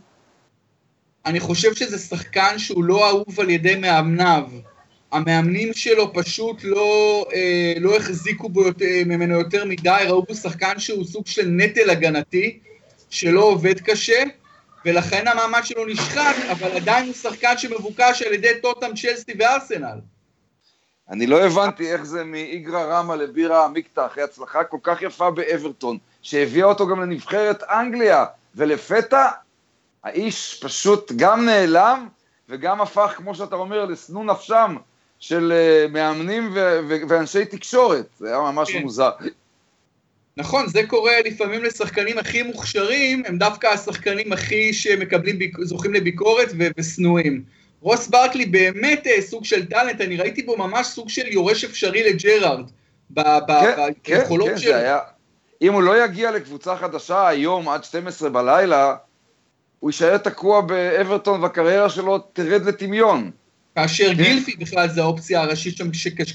אני 1.25 1.39
חושב 1.39 1.73
שזה 1.73 1.97
שחקן 1.97 2.59
שהוא 2.59 2.83
לא 2.83 3.09
אהוב 3.09 3.39
על 3.39 3.49
ידי 3.49 3.75
מאמניו. 3.75 4.43
המאמנים 5.11 5.73
שלו 5.73 6.13
פשוט 6.13 6.63
לא, 6.63 7.25
אה, 7.33 7.73
לא 7.79 7.95
החזיקו 7.95 8.49
בו 8.49 8.63
יותר, 8.63 8.85
ממנו 9.05 9.33
יותר 9.33 9.65
מדי, 9.65 10.03
ראו 10.07 10.23
בו 10.23 10.35
שחקן 10.35 10.79
שהוא 10.79 11.05
סוג 11.05 11.27
של 11.27 11.47
נטל 11.47 11.89
הגנתי, 11.89 12.59
שלא 13.09 13.41
עובד 13.43 13.79
קשה, 13.79 14.23
ולכן 14.85 15.27
המעמד 15.27 15.61
שלו 15.63 15.85
נשחק, 15.85 16.35
אבל 16.51 16.71
עדיין 16.71 17.05
הוא 17.05 17.13
שחקן 17.13 17.57
שמבוקש 17.57 18.21
על 18.21 18.33
ידי 18.33 18.51
טוטם, 18.61 18.95
צ'לסי 18.95 19.31
וארסנל. 19.39 19.99
אני 21.09 21.27
לא 21.27 21.45
הבנתי 21.45 21.91
איך 21.91 22.03
זה 22.03 22.23
מאיגרא 22.23 22.83
רמא 22.83 23.13
לבירה 23.13 23.65
עמיקתא, 23.65 24.05
אחרי 24.05 24.23
הצלחה 24.23 24.63
כל 24.63 24.77
כך 24.83 25.01
יפה 25.01 25.31
באברטון, 25.31 25.97
שהביאה 26.21 26.67
אותו 26.67 26.87
גם 26.87 27.01
לנבחרת 27.01 27.63
אנגליה, 27.63 28.25
ולפתע 28.55 29.27
האיש 30.03 30.59
פשוט 30.63 31.11
גם 31.15 31.45
נעלם, 31.45 32.07
וגם 32.49 32.81
הפך, 32.81 33.13
כמו 33.17 33.35
שאתה 33.35 33.55
אומר, 33.55 33.85
לשנוא 33.85 34.23
נפשם 34.23 34.75
של 35.27 35.53
uh, 35.53 35.91
מאמנים 35.91 36.49
ו- 36.53 36.79
ו- 36.89 37.07
ואנשי 37.07 37.45
תקשורת, 37.45 38.05
זה 38.19 38.27
היה 38.27 38.37
ממש 38.37 38.71
כן. 38.71 38.81
מוזר. 38.81 39.09
נכון, 40.37 40.67
זה 40.67 40.81
קורה 40.87 41.13
לפעמים 41.25 41.63
לשחקנים 41.63 42.17
הכי 42.17 42.43
מוכשרים, 42.43 43.23
הם 43.25 43.37
דווקא 43.37 43.67
השחקנים 43.67 44.33
הכי 44.33 44.73
שמקבלים, 44.73 45.39
זוכים 45.61 45.93
לביקורת 45.93 46.49
ושנואים. 46.77 47.43
רוס 47.81 48.07
ברקלי 48.07 48.45
באמת 48.45 49.07
אה, 49.07 49.21
סוג 49.21 49.45
של 49.45 49.65
טאלנט, 49.65 50.01
אני 50.01 50.17
ראיתי 50.17 50.43
בו 50.43 50.57
ממש 50.57 50.87
סוג 50.87 51.09
של 51.09 51.27
יורש 51.27 51.63
אפשרי 51.63 52.13
לג'רארד. 52.13 52.69
כן, 53.15 53.23
כן, 54.03 54.21
כן, 54.45 54.57
זה 54.57 54.77
היה... 54.77 54.99
אם 55.61 55.73
הוא 55.73 55.83
לא 55.83 56.03
יגיע 56.05 56.31
לקבוצה 56.31 56.77
חדשה 56.77 57.27
היום 57.27 57.69
עד 57.69 57.83
12 57.83 58.29
בלילה, 58.29 58.95
הוא 59.79 59.89
יישאר 59.89 60.17
תקוע 60.17 60.61
באברטון 60.61 61.43
והקריירה 61.43 61.89
שלו 61.89 62.17
תרד 62.17 62.65
לטמיון. 62.65 63.31
כאשר 63.75 64.07
כן. 64.07 64.13
גילפי 64.13 64.55
בכלל 64.59 64.89
זה 64.89 65.01
האופציה 65.01 65.41
הראשית 65.41 65.77
שם 65.77 65.87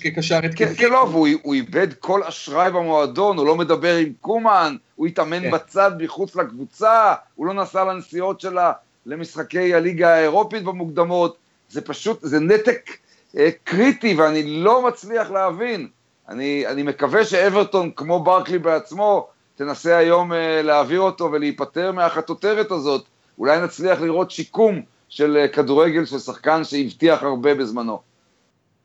כקשר 0.03 0.37
התקפי. 0.45 0.67
כן, 0.67 0.75
כן, 0.75 0.91
לא, 0.91 1.09
והוא 1.11 1.55
איבד 1.55 1.93
כל 1.95 2.23
אשראי 2.23 2.71
במועדון, 2.71 3.37
הוא 3.37 3.47
לא 3.47 3.57
מדבר 3.57 3.97
עם 3.97 4.13
קומן, 4.21 4.77
הוא 4.97 5.07
התאמן 5.07 5.43
כן. 5.43 5.51
בצד 5.51 5.91
מחוץ 5.99 6.37
לקבוצה, 6.37 7.15
הוא 7.35 7.47
לא 7.47 7.55
נסע 7.55 7.85
לנסיעות 7.85 8.41
שלה 8.41 8.73
למשחקי 9.07 9.75
הליגה 9.75 10.15
האירופית 10.15 10.65
במוקדמות, 10.65 11.37
זה 11.69 11.81
פשוט, 11.81 12.19
זה 12.23 12.41
נתק 12.41 12.91
אה, 13.39 13.49
קריטי 13.65 14.15
ואני 14.15 14.43
לא 14.43 14.89
מצליח 14.89 15.31
להבין. 15.31 15.89
אני, 16.29 16.67
אני 16.67 16.83
מקווה 16.83 17.25
שאברטון, 17.25 17.91
כמו 17.97 18.25
ברקלי 18.25 18.59
בעצמו, 18.59 19.29
תנסה 19.57 19.97
היום 19.97 20.33
אה, 20.33 20.63
להעביר 20.63 21.01
אותו 21.01 21.33
ולהיפטר 21.33 21.93
מהחטוטרת 21.93 22.71
הזאת. 22.71 23.05
אולי 23.39 23.61
נצליח 23.61 24.01
לראות 24.01 24.31
שיקום 24.31 24.83
של 25.11 25.37
אה, 25.37 25.49
כדורגל 25.49 26.05
של 26.05 26.19
שחקן 26.19 26.65
שהבטיח 26.65 27.23
הרבה 27.23 27.55
בזמנו. 27.55 28.01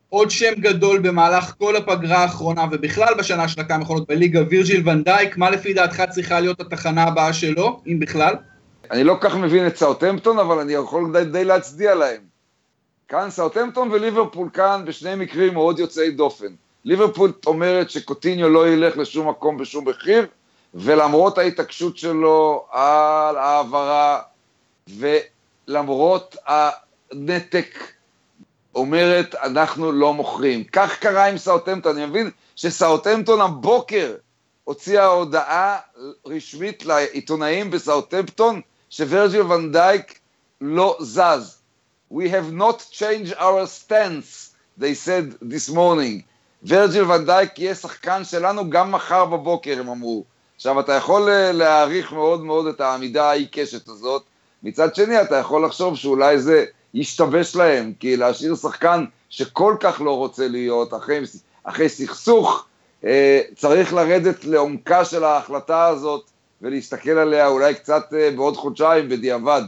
עוד 0.10 0.32
שם 0.32 0.54
גדול 0.60 1.00
במהלך 1.00 1.54
כל 1.58 1.76
הפגרה 1.76 2.18
האחרונה 2.18 2.66
ובכלל 2.72 3.14
בשנה 3.18 3.48
שנתיים 3.48 3.82
האחרונות 3.82 4.08
בליגה, 4.08 4.42
וירג'יל 4.50 4.90
ונדייק, 4.90 5.38
מה 5.38 5.50
לפי 5.50 5.74
דעתך 5.74 6.04
צריכה 6.10 6.40
להיות 6.40 6.62
התחנה 6.62 7.04
הבאה 7.04 7.34
שלו, 7.34 7.82
אם 7.88 8.00
בכלל? 8.00 8.36
אני 8.92 9.04
לא 9.04 9.18
כל 9.22 9.30
כך 9.30 9.36
מבין 9.36 9.68
את 9.68 9.78
סאוטמפטון, 9.78 10.40
אבל 10.40 10.60
אני 10.60 10.74
יכול 10.74 11.12
די, 11.14 11.26
די 11.26 11.46
להצדיע 11.46 11.96
להם. 11.96 12.22
כאן 13.08 13.30
סאוטמפטון 13.30 13.92
וליברפול 13.92 14.50
כאן 14.54 14.84
בשני 14.86 15.16
מקרים 15.16 15.54
מאוד 15.54 15.80
יוצאי 15.80 16.12
דופן. 16.12 16.54
ליברפול 16.86 17.32
אומרת 17.46 17.90
שקוטיניו 17.90 18.50
לא 18.50 18.70
ילך 18.70 18.98
לשום 18.98 19.30
מקום 19.30 19.58
בשום 19.58 19.90
מחיר, 19.90 20.28
ולמרות 20.74 21.38
ההתעקשות 21.38 21.98
שלו 21.98 22.66
על 22.72 23.38
העברה 23.38 24.20
ולמרות 25.68 26.36
הנתק, 26.48 27.78
אומרת, 28.76 29.36
אנחנו 29.36 29.92
לא 29.92 30.14
מוכרים. 30.14 30.64
כך 30.64 31.00
קרה 31.00 31.26
עם 31.26 31.38
סאוטמפטון, 31.38 31.98
אני 31.98 32.06
מבין 32.06 32.32
שסאוטמפטון 32.56 33.42
הבוקר 33.42 34.16
הוציאה 34.64 35.06
הודעה 35.06 35.78
רשמית 36.26 36.86
לעיתונאים 36.86 37.72
בסאוטמפטון, 37.72 38.62
שוורג'יל 38.90 39.42
ונדייק 39.42 40.20
לא 40.62 40.98
זז. 41.00 41.58
We 42.12 42.30
have 42.30 42.52
not 42.52 42.86
changed 42.92 43.34
our 43.34 43.66
stance, 43.68 44.56
they 44.78 44.94
said 44.94 45.26
this 45.42 45.70
morning. 45.70 46.22
ורג'יל 46.64 47.12
ונדייק 47.12 47.60
יהיה 47.60 47.76
שחקן 47.76 48.24
שלנו 48.24 48.70
גם 48.70 48.92
מחר 48.92 49.26
בבוקר, 49.26 49.80
הם 49.80 49.90
אמרו. 49.90 50.24
עכשיו, 50.56 50.80
אתה 50.80 50.94
יכול 50.94 51.30
אה, 51.30 51.52
להעריך 51.52 52.14
מאוד 52.14 52.44
מאוד 52.44 52.68
את 52.68 52.82
העמידה 52.82 53.30
העיקשת 53.30 53.88
הזאת, 53.88 54.24
מצד 54.66 54.96
שני, 54.96 55.22
אתה 55.22 55.36
יכול 55.36 55.66
לחשוב 55.66 55.98
שאולי 55.98 56.40
זה 56.40 56.66
ישתבש 56.94 57.56
להם, 57.56 57.94
כי 58.00 58.18
להשאיר 58.18 58.56
שחקן 58.56 59.06
שכל 59.30 59.76
כך 59.80 60.02
לא 60.02 60.18
רוצה 60.18 60.48
להיות, 60.48 60.94
אחרי, 60.94 61.20
אחרי 61.64 61.90
סכסוך, 61.90 62.68
אה, 63.04 63.42
צריך 63.56 63.94
לרדת 63.94 64.46
לעומקה 64.46 65.06
של 65.06 65.24
ההחלטה 65.24 65.86
הזאת 65.88 66.30
ולהסתכל 66.62 67.10
עליה 67.12 67.48
אולי 67.48 67.74
קצת 67.76 68.14
אה, 68.14 68.32
בעוד 68.32 68.58
חודשיים 68.58 69.10
בדיעבד. 69.10 69.62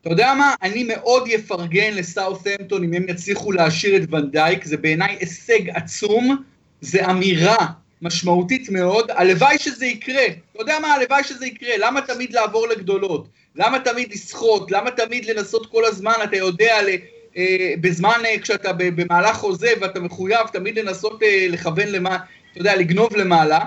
אתה 0.00 0.10
יודע 0.10 0.34
מה? 0.34 0.54
אני 0.62 0.84
מאוד 0.84 1.22
יפרגן 1.26 1.94
לסאות'המפטון 1.94 2.84
אם 2.84 2.94
הם 2.94 3.08
יצליחו 3.08 3.52
להשאיר 3.52 4.02
את 4.02 4.12
ונדייק, 4.12 4.64
זה 4.64 4.76
בעיניי 4.76 5.16
הישג 5.20 5.70
עצום, 5.70 6.42
זה 6.80 7.10
אמירה 7.10 7.66
משמעותית 8.02 8.70
מאוד, 8.70 9.10
הלוואי 9.10 9.58
שזה 9.58 9.86
יקרה. 9.86 10.26
אתה 10.26 10.62
יודע 10.62 10.78
מה? 10.78 10.94
הלוואי 10.94 11.24
שזה 11.24 11.46
יקרה, 11.46 11.76
למה 11.78 12.00
תמיד 12.00 12.32
לעבור 12.32 12.68
לגדולות? 12.68 13.28
למה 13.56 13.78
תמיד 13.78 14.12
לסחוט? 14.12 14.70
למה 14.70 14.90
תמיד 14.90 15.24
לנסות 15.24 15.66
כל 15.66 15.84
הזמן, 15.84 16.12
אתה 16.24 16.36
יודע, 16.36 16.82
ל, 16.82 16.88
אה, 17.36 17.74
בזמן, 17.80 18.22
אה, 18.24 18.38
כשאתה 18.38 18.72
במהלך 18.72 19.36
חוזה 19.36 19.70
ואתה 19.80 20.00
מחויב, 20.00 20.46
תמיד 20.52 20.78
לנסות 20.78 21.22
אה, 21.22 21.46
לכוון 21.48 21.88
למה, 21.88 22.18
אתה 22.52 22.60
יודע, 22.60 22.76
לגנוב 22.76 23.16
למעלה. 23.16 23.58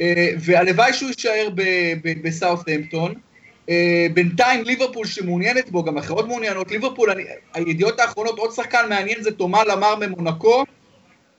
אה, 0.00 0.30
והלוואי 0.40 0.92
שהוא 0.92 1.08
יישאר 1.08 1.48
בסאות'המפטון. 2.22 3.14
אה, 3.68 4.06
בינתיים 4.14 4.64
ליברפול 4.64 5.06
שמעוניינת 5.06 5.70
בו, 5.70 5.84
גם 5.84 5.98
אחרות 5.98 6.28
מעוניינות, 6.28 6.70
ליברפול, 6.70 7.10
אני, 7.10 7.24
הידיעות 7.54 8.00
האחרונות, 8.00 8.38
עוד 8.38 8.52
שחקן 8.52 8.88
מעניין 8.88 9.22
זה 9.22 9.32
תומא 9.32 9.64
למאר 9.64 9.94
ממונקו, 9.96 10.64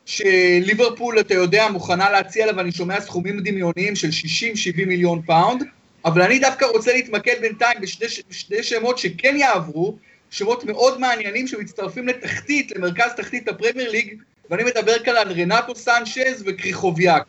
שליברפול, 0.05 1.19
אתה 1.19 1.33
יודע, 1.33 1.67
מוכנה 1.71 2.09
להציע 2.09 2.43
עליו, 2.43 2.59
אני 2.59 2.71
שומע 2.71 3.01
סכומים 3.01 3.39
דמיוניים 3.39 3.95
של 3.95 4.09
60-70 4.09 4.85
מיליון 4.87 5.21
פאונד, 5.21 5.63
אבל 6.05 6.21
אני 6.21 6.39
דווקא 6.39 6.65
רוצה 6.65 6.93
להתמקד 6.93 7.35
בינתיים 7.41 7.81
בשני, 7.81 8.07
בשני 8.29 8.63
שמות 8.63 8.97
שכן 8.97 9.35
יעברו, 9.37 9.95
שמות 10.29 10.63
מאוד 10.63 10.99
מעניינים 10.99 11.47
שמצטרפים 11.47 12.07
לתחתית, 12.07 12.71
למרכז 12.71 13.11
תחתית 13.17 13.47
הפרמייר 13.47 13.91
ליג, 13.91 14.21
ואני 14.49 14.63
מדבר 14.63 14.99
כאן 14.99 15.15
על 15.15 15.31
רנטו 15.31 15.75
סנצ'ז 15.75 16.43
וקריחוביאק. 16.45 17.23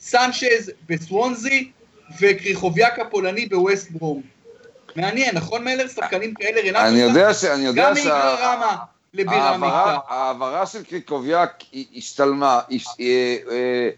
סנצ'ז 0.00 0.72
בסוונזי 0.88 1.70
וקריחוביאק 2.20 2.98
הפולני 2.98 3.46
בווסט 3.46 3.90
ברום. 3.90 4.22
מעניין, 4.96 5.36
נכון 5.36 5.64
מלר? 5.64 5.88
שחקנים 5.88 6.34
כאלה, 6.34 6.60
רנטו 6.60 6.88
אני 6.88 6.98
יודע 6.98 7.34
ש... 7.34 7.44
אני 7.44 7.66
יודע 7.66 7.88
גם 7.88 7.94
מאיגרא 7.94 8.54
רמא. 8.54 8.76
ההעברה 10.08 10.66
של 10.66 10.82
קריקוביאק 10.82 11.64
השתלמה, 11.96 12.60
אה, 12.70 13.36
אה, 13.50 13.90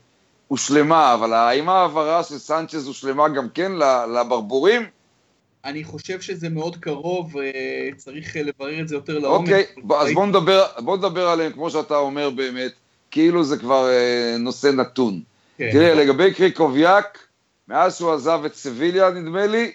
הושלמה, 0.53 1.15
אבל 1.15 1.33
האם 1.33 1.69
ההעברה 1.69 2.23
של 2.23 2.39
סנצ'ז 2.39 2.87
הושלמה 2.87 3.29
גם 3.29 3.49
כן 3.55 3.73
לברבורים? 4.15 4.83
אני 5.65 5.85
חושב 5.85 6.21
שזה 6.21 6.49
מאוד 6.49 6.77
קרוב, 6.77 7.37
אה, 7.37 7.89
צריך 7.97 8.37
לברר 8.37 8.81
את 8.81 8.89
זה 8.89 8.95
יותר 8.95 9.19
לעומק. 9.19 9.41
אוקיי, 9.41 9.65
אז 10.01 10.13
בוא 10.15 10.27
נדבר, 10.27 10.65
בוא 10.79 10.97
נדבר 10.97 11.29
עליהם, 11.29 11.53
כמו 11.53 11.71
שאתה 11.71 11.97
אומר 11.97 12.31
באמת, 12.31 12.73
כאילו 13.11 13.45
זה 13.45 13.57
כבר 13.59 13.89
נושא 14.39 14.67
נתון. 14.67 15.21
כן. 15.59 15.69
תראה, 15.73 15.95
לגבי 15.95 16.35
קריקוביאק, 16.35 17.19
מאז 17.69 17.97
שהוא 17.97 18.13
עזב 18.13 18.41
את 18.47 18.55
סביליה, 18.55 19.11
נדמה 19.11 19.47
לי, 19.47 19.73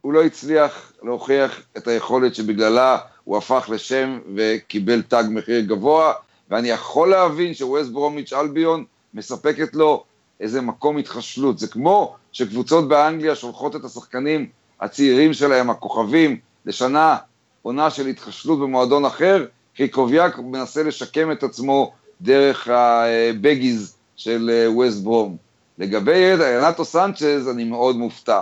הוא 0.00 0.12
לא 0.12 0.24
הצליח 0.24 0.92
להוכיח 1.02 1.62
את 1.76 1.88
היכולת 1.88 2.34
שבגללה 2.34 2.98
הוא 3.24 3.36
הפך 3.36 3.68
לשם 3.72 4.18
וקיבל 4.36 5.02
תג 5.02 5.24
מחיר 5.30 5.60
גבוה, 5.60 6.12
ואני 6.50 6.68
יכול 6.68 7.10
להבין 7.10 7.54
שווסט 7.54 7.90
ברומיץ' 7.90 8.32
אלביון 8.32 8.84
מספקת 9.14 9.74
לו 9.74 10.04
איזה 10.40 10.60
מקום 10.60 10.96
התחשלות. 10.96 11.58
זה 11.58 11.66
כמו 11.66 12.16
שקבוצות 12.32 12.88
באנגליה 12.88 13.34
שולחות 13.34 13.76
את 13.76 13.84
השחקנים 13.84 14.48
הצעירים 14.80 15.32
שלהם, 15.32 15.70
הכוכבים, 15.70 16.38
לשנה 16.66 17.16
עונה 17.62 17.90
של 17.90 18.06
התחשלות 18.06 18.60
במועדון 18.60 19.04
אחר, 19.04 19.46
כי 19.74 19.88
קוביאק 19.88 20.38
מנסה 20.38 20.82
לשקם 20.82 21.32
את 21.32 21.42
עצמו 21.42 21.92
דרך 22.20 22.68
הבגיז 22.68 23.96
של 24.16 24.68
ווסט 24.74 25.02
ברום. 25.02 25.36
לגבי 25.78 26.34
רנטו 26.34 26.84
סנצ'ז, 26.84 27.48
אני 27.48 27.64
מאוד 27.64 27.96
מופתע. 27.96 28.40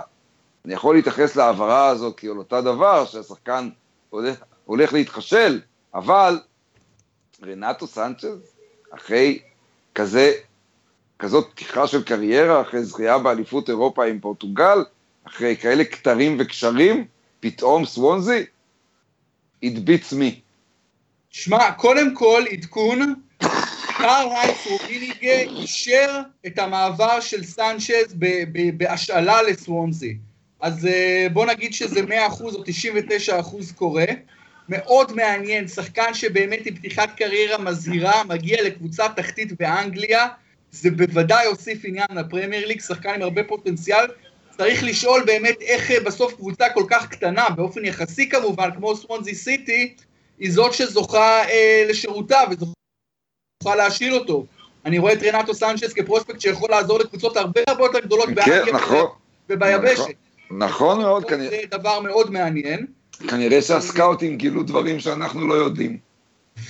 אני 0.65 0.73
יכול 0.73 0.95
להתייחס 0.95 1.35
להעברה 1.35 1.87
הזו 1.87 2.13
כאל 2.17 2.61
דבר, 2.61 3.05
שהשחקן 3.05 3.69
הולך, 4.09 4.37
הולך 4.65 4.93
להתחשל, 4.93 5.61
אבל 5.93 6.39
רנטו 7.43 7.87
סנצ'ז, 7.87 8.37
אחרי 8.91 9.39
כזה, 9.95 10.33
כזאת 11.19 11.49
פתיחה 11.51 11.87
של 11.87 12.03
קריירה, 12.03 12.61
אחרי 12.61 12.83
זכייה 12.83 13.17
באליפות 13.17 13.69
אירופה 13.69 14.05
עם 14.05 14.19
פורטוגל, 14.19 14.83
אחרי 15.27 15.55
כאלה 15.55 15.83
כתרים 15.83 16.37
וקשרים, 16.39 17.05
פתאום 17.39 17.85
סוונזי, 17.85 18.45
beats 19.63 20.13
me. 20.13 20.35
שמע, 21.29 21.71
קודם 21.71 22.15
כל 22.15 22.43
עדכון, 22.51 23.13
קאר 23.97 24.29
הייס 24.31 24.67
רומיניגה 24.67 25.39
אישר 25.41 26.21
את 26.47 26.59
המעבר 26.59 27.19
של 27.19 27.43
סנצ'ז 27.43 28.15
בהשאלה 28.77 29.41
לסוונזי. 29.41 30.17
אז 30.59 30.85
אה, 30.85 31.27
בוא 31.33 31.45
נגיד 31.45 31.73
שזה 31.73 31.99
100% 31.99 32.41
או 32.41 32.63
99% 33.69 33.73
קורה. 33.75 34.05
מאוד 34.69 35.15
מעניין, 35.15 35.67
שחקן 35.67 36.13
שבאמת 36.13 36.65
עם 36.65 36.75
פתיחת 36.75 37.09
קריירה 37.17 37.57
מזהירה, 37.57 38.23
מגיע 38.23 38.63
לקבוצה 38.63 39.09
תחתית 39.15 39.59
באנגליה, 39.59 40.27
זה 40.71 40.91
בוודאי 40.91 41.45
הוסיף 41.45 41.85
עניין 41.85 42.07
לפרמייר 42.15 42.67
ליג, 42.67 42.81
שחקן 42.81 43.09
עם 43.09 43.21
הרבה 43.21 43.43
פוטנציאל. 43.43 44.05
צריך 44.57 44.83
לשאול 44.83 45.23
באמת 45.25 45.61
איך 45.61 45.91
אה, 45.91 45.99
בסוף 45.99 46.33
קבוצה 46.33 46.69
כל 46.73 46.83
כך 46.89 47.07
קטנה, 47.07 47.49
באופן 47.49 47.85
יחסי 47.85 48.29
כמובן, 48.29 48.69
כמו 48.75 48.95
סוונזי 48.95 49.35
סיטי, 49.35 49.95
היא 50.39 50.51
זאת 50.51 50.73
שזוכה 50.73 51.43
אה, 51.49 51.85
לשירותה 51.89 52.39
וזוכה 52.51 53.75
להשאיל 53.75 54.13
אותו. 54.13 54.45
אני 54.85 54.97
רואה 54.97 55.13
את 55.13 55.23
רנטו 55.23 55.53
סנצ'ס 55.53 55.93
כפרוספקט 55.93 56.41
שיכול 56.41 56.69
לעזור 56.69 56.99
לקבוצות 56.99 57.37
הרבה 57.37 57.61
הרבה 57.67 57.83
יותר 57.83 57.99
גדולות 57.99 58.27
כן, 58.27 58.35
באנגליה 58.35 58.73
נכון, 58.73 59.07
וביבשת. 59.49 59.99
נכון, 59.99 60.13
נכון 60.49 60.97
מאוד, 61.01 61.25
כנראה. 61.25 61.49
זה 61.49 61.77
דבר 61.77 61.99
מאוד 61.99 62.31
מעניין. 62.31 62.85
כנראה 63.27 63.61
שהסקאוטים 63.61 64.37
גילו 64.37 64.63
דברים 64.63 64.99
שאנחנו 64.99 65.47
לא 65.47 65.53
יודעים. 65.53 66.06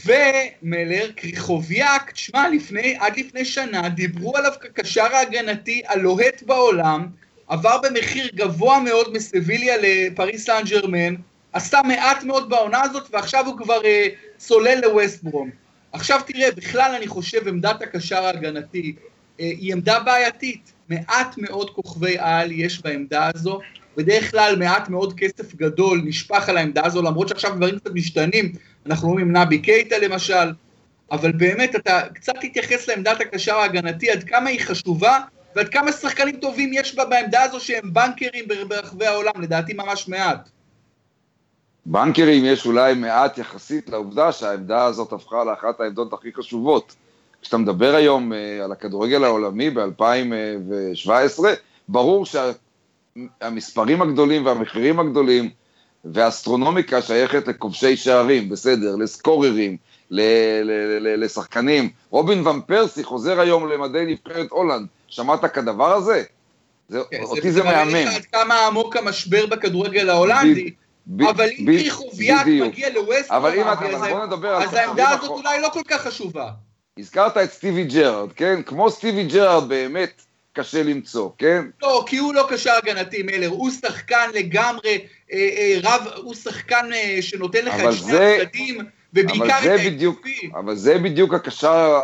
ומלר, 0.05 1.11
קריחוביאק, 1.15 2.11
תשמע, 2.11 2.49
לפני, 2.49 2.97
עד 2.99 3.17
לפני 3.17 3.45
שנה 3.45 3.89
דיברו 3.89 4.37
עליו 4.37 4.51
כקשר 4.61 5.15
ההגנתי 5.15 5.81
הלוהט 5.87 6.43
בעולם, 6.43 7.07
עבר 7.47 7.77
במחיר 7.83 8.29
גבוה 8.35 8.79
מאוד 8.79 9.13
מסביליה 9.13 9.75
לפריס 9.81 10.45
סן 10.45 10.61
ג'רמן, 10.65 11.15
עשה 11.53 11.81
מעט 11.87 12.23
מאוד 12.23 12.49
בעונה 12.49 12.81
הזאת, 12.81 13.07
ועכשיו 13.11 13.45
הוא 13.45 13.57
כבר 13.57 13.81
uh, 13.81 13.85
צולל 14.37 14.79
לווסטברום. 14.83 15.49
עכשיו 15.91 16.21
תראה, 16.25 16.51
בכלל 16.51 16.95
אני 16.97 17.07
חושב 17.07 17.47
עמדת 17.47 17.81
הקשר 17.81 18.25
ההגנתי 18.25 18.95
uh, 18.97 19.01
היא 19.37 19.73
עמדה 19.73 19.99
בעייתית. 19.99 20.73
מעט 20.89 21.37
מאוד 21.37 21.69
כוכבי 21.69 22.15
על 22.19 22.51
יש 22.51 22.81
בעמדה 22.81 23.29
הזו, 23.35 23.59
בדרך 23.97 24.31
כלל 24.31 24.55
מעט 24.55 24.89
מאוד 24.89 25.13
כסף 25.19 25.55
גדול 25.55 26.01
נשפך 26.05 26.49
על 26.49 26.57
העמדה 26.57 26.85
הזו, 26.85 27.01
למרות 27.01 27.27
שעכשיו 27.27 27.55
דברים 27.55 27.79
קצת 27.79 27.91
משתנים, 27.93 28.53
אנחנו 28.87 29.09
רואים 29.09 29.37
נבי 29.37 29.59
קייטה 29.59 29.97
למשל, 29.97 30.51
אבל 31.11 31.31
באמת 31.31 31.75
אתה 31.75 32.01
קצת 32.13 32.33
תתייחס 32.41 32.87
לעמדת 32.87 33.21
הקשר 33.21 33.55
ההגנתי, 33.55 34.11
עד 34.11 34.23
כמה 34.23 34.49
היא 34.49 34.59
חשובה, 34.59 35.19
ועד 35.55 35.69
כמה 35.69 35.91
שחקנים 35.91 36.35
טובים 36.35 36.71
יש 36.73 36.95
בה 36.95 37.05
בעמדה 37.05 37.43
הזו 37.43 37.59
שהם 37.59 37.93
בנקרים 37.93 38.45
ברחבי 38.67 39.05
העולם, 39.05 39.41
לדעתי 39.41 39.73
ממש 39.73 40.07
מעט. 40.07 40.49
בנקרים 41.85 42.45
יש 42.45 42.65
אולי 42.65 42.93
מעט 42.93 43.37
יחסית 43.37 43.89
לעובדה 43.89 44.31
שהעמדה 44.31 44.85
הזאת 44.85 45.13
הפכה 45.13 45.43
לאחת 45.43 45.79
העמדות 45.79 46.13
הכי 46.13 46.33
חשובות. 46.33 46.95
כשאתה 47.41 47.57
מדבר 47.57 47.95
היום 47.95 48.31
uh, 48.31 48.35
על 48.63 48.71
הכדורגל 48.71 49.23
העולמי 49.23 49.69
ב-2017, 49.69 51.43
ברור 51.87 52.25
שהמספרים 52.25 54.01
הגדולים 54.01 54.45
והמחירים 54.45 54.99
הגדולים 54.99 55.49
והאסטרונומיקה 56.05 57.01
שייכת 57.01 57.47
לכובשי 57.47 57.97
שערים, 57.97 58.49
בסדר, 58.49 58.95
לסקוררים, 58.95 59.77
לשחקנים. 61.01 61.89
רובין 62.09 62.47
ון 62.47 62.61
פרסי 62.61 63.03
חוזר 63.03 63.39
היום 63.39 63.69
למדי 63.69 64.05
נבחרת 64.07 64.47
הולנד, 64.51 64.87
שמעת 65.07 65.45
כדבר 65.45 65.93
הזה? 65.93 66.23
זה, 66.89 66.99
כן, 67.11 67.21
אותי 67.23 67.51
זה, 67.51 67.61
זה 67.61 67.63
מהמם. 67.63 67.91
זה 67.91 68.15
עד 68.15 68.25
כמה 68.25 68.67
עמוק 68.67 68.95
המשבר 68.95 69.45
בכדורגל 69.45 70.09
ההולנדי. 70.09 70.71
ב, 71.07 71.23
אבל 71.23 71.49
אם 71.59 71.65
קריחוביאק 71.65 72.47
מגיע 72.47 72.89
לווסט, 72.89 73.31
אז 73.31 74.73
העמדה 74.73 75.09
הזאת 75.09 75.29
אולי 75.29 75.61
לא 75.61 75.69
כל 75.73 75.81
כך 75.87 76.01
חשובה. 76.01 76.49
הזכרת 76.99 77.37
את 77.37 77.51
סטיבי 77.51 77.83
ג'רארד, 77.83 78.31
כן? 78.31 78.61
כמו 78.61 78.91
סטיבי 78.91 79.23
ג'רארד 79.23 79.69
באמת 79.69 80.21
קשה 80.57 80.83
למצוא, 80.83 81.29
כן? 81.37 81.65
לא, 81.81 82.03
כי 82.07 82.17
הוא 82.17 82.33
לא 82.33 82.47
קשר 82.49 82.71
הגנתי, 82.83 83.23
מלר, 83.23 83.47
הוא 83.47 83.71
שחקן 83.71 84.29
לגמרי, 84.33 85.05
אה, 85.33 85.37
אה, 85.37 85.79
רב, 85.83 86.07
הוא 86.15 86.35
שחקן 86.35 86.89
אה, 86.93 87.17
שנותן 87.21 87.65
לך 87.65 87.73
את 87.73 87.93
שני 87.93 88.41
הצדדים, 88.41 88.77
ובעיקר 89.13 89.45
את 89.45 89.79
ההתקפי. 89.79 90.49
אבל 90.53 90.75
זה 90.75 90.97
בדיוק 90.97 91.33
הקשר, 91.33 91.99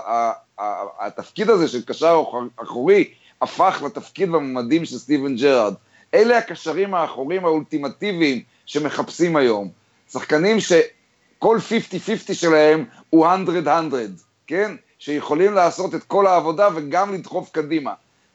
התפקיד 0.99 1.49
הזה 1.49 1.67
של 1.67 1.81
קשר 1.85 2.23
אחורי, 2.55 3.13
הפך 3.41 3.81
לתפקיד 3.85 4.29
בממדים 4.29 4.85
של 4.85 4.97
סטיבן 4.97 5.35
ג'רארד. 5.35 5.73
אלה 6.13 6.37
הקשרים 6.37 6.93
האחוריים 6.93 7.45
האולטימטיביים 7.45 8.41
שמחפשים 8.65 9.35
היום. 9.35 9.69
שחקנים 10.11 10.57
שכל 10.59 11.57
50-50 12.29 12.33
שלהם 12.33 12.85
הוא 13.09 13.27
100-100, 13.27 13.67
כן? 14.47 14.75
שיכולים 14.99 15.53
לעשות 15.53 15.95
את 15.95 16.03
כל 16.03 16.27
העבודה 16.27 16.69
וגם 16.75 17.13
לדחוף 17.13 17.49
קדימה. 17.51 17.93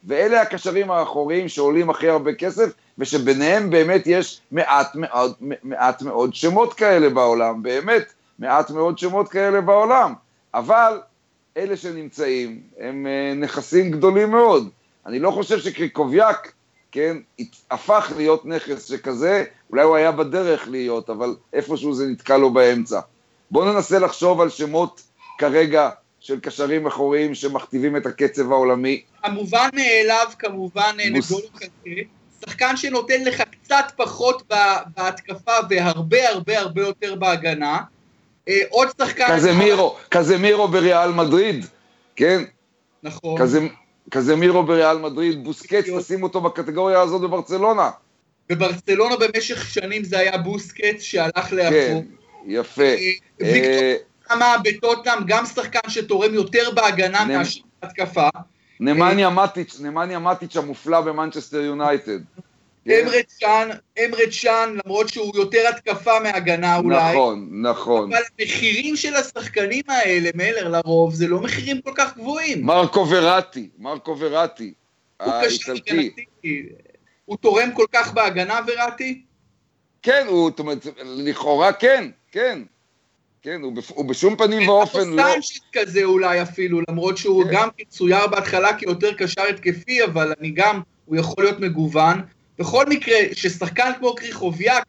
ואלה 0.08 0.42
הקשרים 0.42 0.90
האחוריים 0.90 1.48
שעולים 1.48 1.90
הכי 1.90 2.08
הרבה 2.08 2.34
כסף, 2.34 2.70
ושביניהם 2.98 3.70
באמת 3.70 4.02
יש 4.06 4.40
מעט 4.50 4.94
מאוד, 4.94 5.34
מעט 5.62 6.02
מאוד 6.02 6.34
שמות 6.34 6.74
כאלה 6.74 7.08
בעולם, 7.08 7.62
באמת, 7.62 8.12
מעט 8.38 8.70
מאוד 8.70 8.98
שמות 8.98 9.28
כאלה 9.28 9.60
בעולם. 9.60 10.14
אבל 10.54 11.00
אלה 11.56 11.76
שנמצאים 11.76 12.60
הם 12.78 13.06
אה, 13.06 13.34
נכסים 13.34 13.90
גדולים 13.90 14.30
מאוד. 14.30 14.68
אני 15.06 15.18
לא 15.18 15.30
חושב 15.30 15.58
שקריקוביאק, 15.58 16.52
כן, 16.92 17.16
הפך 17.70 18.12
להיות 18.16 18.46
נכס 18.46 18.84
שכזה, 18.84 19.44
אולי 19.70 19.82
הוא 19.82 19.96
היה 19.96 20.12
בדרך 20.12 20.68
להיות, 20.68 21.10
אבל 21.10 21.34
איפשהו 21.52 21.94
זה 21.94 22.06
נתקע 22.06 22.36
לו 22.36 22.50
באמצע. 22.50 23.00
בואו 23.50 23.72
ננסה 23.72 23.98
לחשוב 23.98 24.40
על 24.40 24.48
שמות 24.48 25.02
כרגע 25.38 25.90
של 26.28 26.40
קשרים 26.40 26.86
אחוריים 26.86 27.34
שמכתיבים 27.34 27.96
את 27.96 28.06
הקצב 28.06 28.52
העולמי. 28.52 29.02
המובן 29.24 29.68
מאליו 29.72 30.26
כמובן 30.38 30.96
אה, 31.00 31.10
נגולו 31.10 31.48
חכה, 31.56 31.90
שחקן 32.40 32.76
שנותן 32.76 33.24
לך 33.24 33.42
קצת 33.50 33.84
פחות 33.96 34.42
בהתקפה 34.96 35.52
והרבה 35.70 36.28
הרבה 36.28 36.58
הרבה 36.58 36.82
יותר 36.82 37.14
בהגנה. 37.14 37.78
אה, 38.48 38.60
עוד 38.68 38.88
שחקן... 38.98 39.26
כזה 39.28 39.52
מירו, 39.52 39.96
כזה 40.10 40.38
מירו 40.38 40.68
בריאל 40.68 41.12
מדריד, 41.12 41.66
כן? 42.16 42.42
נכון. 43.02 43.38
כזה, 43.38 43.60
כזה 44.10 44.36
מירו 44.36 44.62
בריאל 44.62 44.98
מדריד, 44.98 45.44
בוסקץ, 45.44 45.84
תשים 45.98 46.22
אותו 46.22 46.40
בקטגוריה 46.40 47.00
הזאת 47.00 47.20
בברצלונה. 47.20 47.90
בברצלונה 48.48 49.16
במשך 49.16 49.68
שנים 49.70 50.04
זה 50.04 50.18
היה 50.18 50.38
בוסקץ 50.38 51.00
שהלך 51.00 51.52
לאחור. 51.52 51.70
כן, 51.70 52.00
יפה. 52.46 52.82
אה, 52.82 52.96
ויקטור 53.40 54.08
כמה 54.28 54.56
בטוטנאם, 54.64 55.18
גם 55.26 55.46
שחקן 55.46 55.90
שתורם 55.90 56.34
יותר 56.34 56.70
בהגנה. 56.74 57.24
מאשר 57.24 57.60
בהתקפה. 57.82 58.28
נמניה 58.80 59.30
מטיץ', 59.30 59.80
נמניה 59.80 60.18
מטיץ' 60.18 60.56
המופלא 60.56 61.00
במנצ'סטר 61.00 61.60
יונייטד. 61.60 62.18
אמרד 62.86 63.22
שאן, 63.38 63.68
אמרד 64.04 64.30
שאן, 64.30 64.76
למרות 64.84 65.08
שהוא 65.08 65.36
יותר 65.36 65.60
התקפה 65.68 66.20
מהגנה 66.20 66.76
אולי. 66.76 67.12
נכון, 67.12 67.48
נכון. 67.62 68.12
אבל 68.12 68.22
המחירים 68.38 68.96
של 68.96 69.14
השחקנים 69.14 69.82
האלה, 69.88 70.30
מלר 70.34 70.68
לרוב, 70.68 71.14
זה 71.14 71.28
לא 71.28 71.40
מחירים 71.40 71.80
כל 71.80 71.92
כך 71.94 72.16
גבוהים. 72.16 72.66
מרקו 72.66 73.06
וראטי, 73.10 73.68
מרקו 73.78 74.16
וראטי, 74.18 74.72
האיטלקי. 75.20 76.10
הוא 77.24 77.36
תורם 77.36 77.72
כל 77.72 77.86
כך 77.92 78.12
בהגנה 78.12 78.60
וראטי? 78.66 79.22
כן, 80.02 80.24
הוא, 80.28 80.50
זאת 80.50 80.58
אומרת, 80.58 80.86
לכאורה 81.04 81.72
כן, 81.72 82.10
כן. 82.32 82.62
כן, 83.42 83.60
הוא, 83.62 83.72
בפ... 83.72 83.90
הוא 83.90 84.04
בשום 84.04 84.36
פנים 84.36 84.68
ואופן 84.68 85.08
לא... 85.08 85.22
סנצ'ס 85.22 85.60
כזה 85.72 86.04
אולי 86.04 86.42
אפילו, 86.42 86.80
למרות 86.88 87.16
שהוא 87.16 87.44
כן. 87.44 87.50
גם 87.52 87.68
צויר 87.88 88.26
בהתחלה 88.26 88.78
כיותר 88.78 89.14
קשר 89.14 89.42
התקפי, 89.42 90.04
אבל 90.04 90.32
אני 90.40 90.50
גם, 90.50 90.80
הוא 91.06 91.16
יכול 91.16 91.44
להיות 91.44 91.60
מגוון. 91.60 92.20
בכל 92.58 92.86
מקרה, 92.86 93.16
כששחקן 93.32 93.90
כמו 93.98 94.14
קריחוביאק 94.14 94.84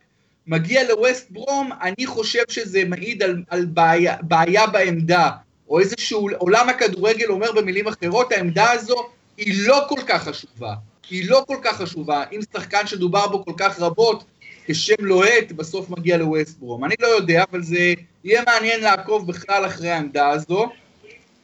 מגיע 0.47 0.83
לווסט 0.89 1.31
ברום, 1.31 1.69
אני 1.81 2.05
חושב 2.05 2.43
שזה 2.49 2.83
מעיד 2.85 3.23
על, 3.23 3.43
על 3.49 3.65
בעיה, 3.65 4.15
בעיה 4.21 4.67
בעמדה, 4.67 5.29
או 5.69 5.79
איזשהו 5.79 6.29
עולם 6.37 6.69
הכדורגל 6.69 7.25
אומר 7.29 7.51
במילים 7.51 7.87
אחרות, 7.87 8.31
העמדה 8.31 8.71
הזו 8.71 9.09
היא 9.37 9.67
לא 9.67 9.85
כל 9.89 9.99
כך 10.07 10.23
חשובה. 10.23 10.73
היא 11.09 11.29
לא 11.29 11.43
כל 11.47 11.57
כך 11.63 11.77
חשובה. 11.77 12.23
אם 12.31 12.39
שחקן 12.53 12.87
שדובר 12.87 13.27
בו 13.27 13.45
כל 13.45 13.53
כך 13.57 13.79
רבות, 13.79 14.23
כשם 14.71 15.05
לוהט, 15.05 15.51
בסוף 15.51 15.89
מגיע 15.89 16.17
לווסטברום. 16.17 16.85
אני 16.85 16.95
לא 17.01 17.07
יודע, 17.07 17.43
אבל 17.51 17.63
זה 17.63 17.93
יהיה 18.23 18.43
מעניין 18.45 18.81
לעקוב 18.81 19.27
בכלל 19.27 19.65
אחרי 19.65 19.89
העמדה 19.89 20.29
הזו, 20.29 20.69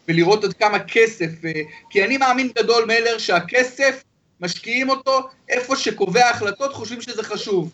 ולראות 0.07 0.43
עד 0.43 0.53
כמה 0.53 0.79
כסף, 0.79 1.45
אה, 1.45 1.51
כי 1.89 2.03
אני 2.03 2.17
מאמין 2.17 2.49
גדול, 2.57 2.85
מלר, 2.85 3.17
שהכסף 3.17 4.03
משקיעים 4.41 4.89
אותו, 4.89 5.19
איפה 5.49 5.75
שקובע 5.75 6.29
החלטות 6.29 6.73
חושבים 6.73 7.01
שזה 7.01 7.23
חשוב. 7.23 7.71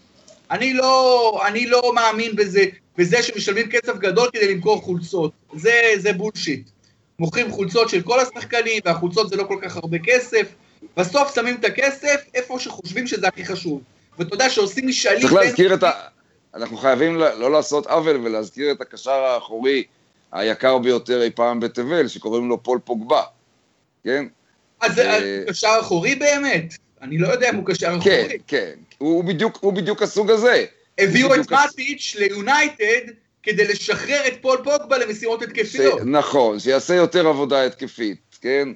אני 0.52 0.74
לא, 0.74 1.42
אני 1.48 1.66
לא 1.66 1.92
מאמין 1.96 2.36
בזה, 2.36 2.66
בזה 2.98 3.24
שמשלמים 3.24 3.70
כסף 3.70 3.98
גדול 3.98 4.30
כדי 4.34 4.54
למכור 4.54 4.82
חולצות. 4.82 5.32
זה, 5.54 5.82
זה 5.98 6.14
בולשיט. 6.14 6.70
מוכרים 7.20 7.52
חולצות 7.52 7.90
של 7.90 8.02
כל 8.02 8.20
השחקנים, 8.20 8.82
והחולצות 8.86 9.30
זה 9.30 9.36
לא 9.36 9.44
כל 9.44 9.60
כך 9.62 9.78
הרבה 9.78 9.98
כסף. 10.00 10.48
בסוף 10.98 11.36
שמים 11.36 11.56
את 11.56 11.66
הכסף 11.66 12.22
איפה 12.34 12.60
שחושבים 12.60 13.08
שזה 13.08 13.28
הכי 13.28 13.46
חשוב. 13.46 13.82
ואתה 14.22 14.36
יודע 14.36 14.50
שעושים 14.50 14.88
משאלים... 14.88 15.22
צריך 15.22 15.34
להזכיר 15.34 15.74
את 15.74 15.84
ה... 15.84 15.92
אנחנו 16.56 16.78
חייבים 16.78 17.16
לא 17.16 17.52
לעשות 17.52 17.88
עוול 17.88 18.18
ולהזכיר 18.18 18.72
את 18.72 18.82
הקשר 18.82 19.12
האחורי 19.12 19.84
היקר 20.32 20.78
ביותר 20.78 21.22
אי 21.22 21.30
פעם 21.30 21.60
בתבל, 21.60 22.08
שקוראים 22.08 22.50
לו 22.50 22.64
פול 22.64 22.80
פוגבה, 22.84 23.22
כן? 24.04 24.26
אז 24.82 24.96
זה 24.96 25.12
אה, 25.12 25.44
קשר 25.48 25.78
אחורי 25.80 26.16
באמת? 26.16 26.74
אני 27.02 27.18
לא 27.18 27.28
יודע 27.28 27.50
אם 27.50 27.56
הוא 27.56 27.66
קשר 27.66 27.88
אחורי. 27.88 28.04
כן, 28.04 28.28
כן, 28.48 28.72
הוא 28.98 29.24
בדיוק, 29.24 29.58
הוא 29.62 29.74
בדיוק 29.74 30.02
הסוג 30.02 30.32
הזה. 30.32 30.66
הביאו 30.98 31.36
את 31.36 31.52
מאטיץ' 31.52 32.16
ליונייטד 32.20 33.12
כדי 33.44 33.68
לשחרר 33.68 34.28
את 34.28 34.34
פול 34.42 34.58
פוגבה 34.64 34.98
למשימות 34.98 35.42
התקפיות. 35.42 36.02
נכון, 36.06 36.60
שיעשה 36.60 36.96
יותר 36.96 37.28
עבודה 37.28 37.66
התקפית, 37.66 38.18
כן? 38.42 38.70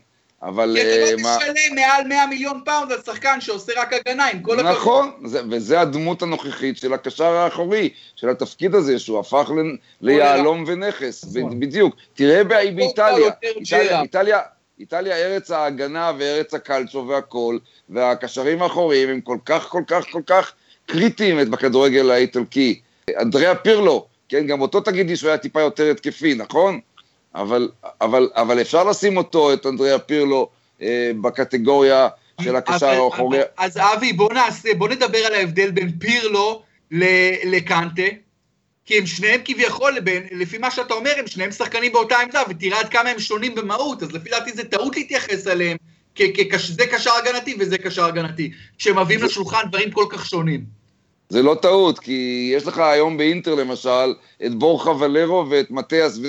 אבל... 0.45 0.77
כי 0.81 0.81
אתה 0.81 1.11
לא 1.11 1.17
משלם 1.17 1.75
מעל 1.75 2.07
100 2.07 2.27
מיליון 2.27 2.61
פאונד 2.65 2.91
על 2.91 2.97
שחקן 3.05 3.41
שעושה 3.41 3.71
רק 3.77 3.93
הגנה, 3.93 4.27
עם 4.27 4.41
כל 4.41 4.59
הכבוד. 4.59 4.71
נכון, 4.71 5.11
וזה 5.51 5.81
הדמות 5.81 6.21
הנוכחית 6.21 6.77
של 6.77 6.93
הקשר 6.93 7.25
האחורי, 7.25 7.89
של 8.15 8.29
התפקיד 8.29 8.75
הזה, 8.75 8.99
שהוא 8.99 9.19
הפך 9.19 9.51
ליהלום 10.01 10.63
ונכס, 10.67 11.35
נכון. 11.35 11.59
בדיוק. 11.59 11.95
תראה 12.13 12.43
באיטליה, 12.43 13.31
איטליה, 14.01 14.39
איטליה 14.79 15.15
ארץ 15.15 15.51
ההגנה 15.51 16.11
וארץ 16.17 16.53
הקלצ'ו 16.53 17.07
והכל, 17.07 17.57
והקשרים 17.89 18.61
האחוריים 18.61 19.09
הם 19.09 19.21
כל 19.21 19.37
כך, 19.45 19.63
כל 19.63 19.83
כך, 19.87 20.05
כל 20.11 20.21
כך 20.27 20.53
קריטיים 20.85 21.51
בכדורגל 21.51 22.11
האיטלקי. 22.11 22.79
אנדריאה 23.19 23.55
פירלו, 23.55 24.07
כן, 24.29 24.47
גם 24.47 24.61
אותו 24.61 24.81
תגידי 24.81 25.15
שהוא 25.15 25.27
היה 25.29 25.37
טיפה 25.37 25.61
יותר 25.61 25.91
התקפי, 25.91 26.33
נכון? 26.33 26.79
אבל, 27.35 27.69
אבל, 28.01 28.29
אבל 28.35 28.61
אפשר 28.61 28.83
לשים 28.83 29.17
אותו, 29.17 29.53
את 29.53 29.65
אנדריאה 29.65 29.99
פירלו, 29.99 30.49
אה, 30.81 31.11
בקטגוריה 31.21 32.07
של 32.41 32.55
הקשר 32.55 33.03
האחורי. 33.03 33.39
אז 33.57 33.77
אבי, 33.77 34.13
בוא 34.13 34.33
נעשה, 34.33 34.73
בוא 34.73 34.89
נדבר 34.89 35.17
על 35.17 35.33
ההבדל 35.33 35.71
בין 35.71 35.91
פירלו 35.99 36.61
לקנטה, 37.45 38.03
כי 38.85 38.97
הם 38.97 39.05
שניהם 39.05 39.41
כביכול, 39.45 39.97
לפי 40.31 40.57
מה 40.57 40.71
שאתה 40.71 40.93
אומר, 40.93 41.11
הם 41.17 41.27
שניהם 41.27 41.51
שחקנים 41.51 41.91
באותה 41.91 42.17
עמדה, 42.19 42.43
ותראה 42.49 42.79
עד 42.79 42.89
כמה 42.89 43.09
הם 43.09 43.19
שונים 43.19 43.55
במהות, 43.55 44.03
אז 44.03 44.11
לפי 44.11 44.29
דעתי 44.29 44.51
זה 44.51 44.63
טעות 44.63 44.95
להתייחס 44.95 45.47
אליהם, 45.47 45.77
זה 46.59 46.87
קשר 46.91 47.11
הגנתי 47.23 47.55
וזה 47.59 47.77
קשר 47.77 48.05
הגנתי, 48.05 48.51
כשהם 48.77 48.99
מביאים 48.99 49.23
לשולחן 49.23 49.67
דברים 49.69 49.91
כל 49.91 50.05
כך 50.09 50.25
שונים. 50.25 50.63
זה 51.29 51.41
לא 51.41 51.55
טעות, 51.61 51.99
כי 51.99 52.51
יש 52.55 52.67
לך 52.67 52.77
היום 52.79 53.17
באינטר 53.17 53.55
למשל 53.55 54.13
את 54.45 54.55
בורחה 54.55 54.89
ולרו 54.89 55.45
ואת 55.49 55.71
מטיאס 55.71 56.19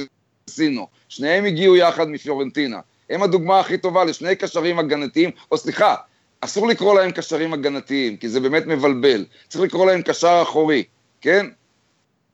וסינו. 0.51 0.87
שניהם 1.09 1.45
הגיעו 1.45 1.77
יחד 1.77 2.09
מפיורנטינה. 2.09 2.81
הם 3.11 3.23
הדוגמה 3.23 3.61
הכי 3.61 3.79
טובה 3.79 4.05
לשני 4.05 4.37
קשרים 4.37 4.79
הגנתיים, 4.79 5.31
או 5.51 5.59
סליחה, 5.59 5.95
אסור 6.41 6.69
לקרוא 6.69 7.01
להם 7.01 7.11
קשרים 7.11 7.53
הגנתיים, 7.53 8.17
כי 8.17 8.29
זה 8.29 8.41
באמת 8.41 8.67
מבלבל. 8.67 9.25
צריך 9.49 9.65
לקרוא 9.65 9.87
להם 9.87 10.03
קשר 10.03 10.41
אחורי, 10.43 10.85
כן? 11.21 11.47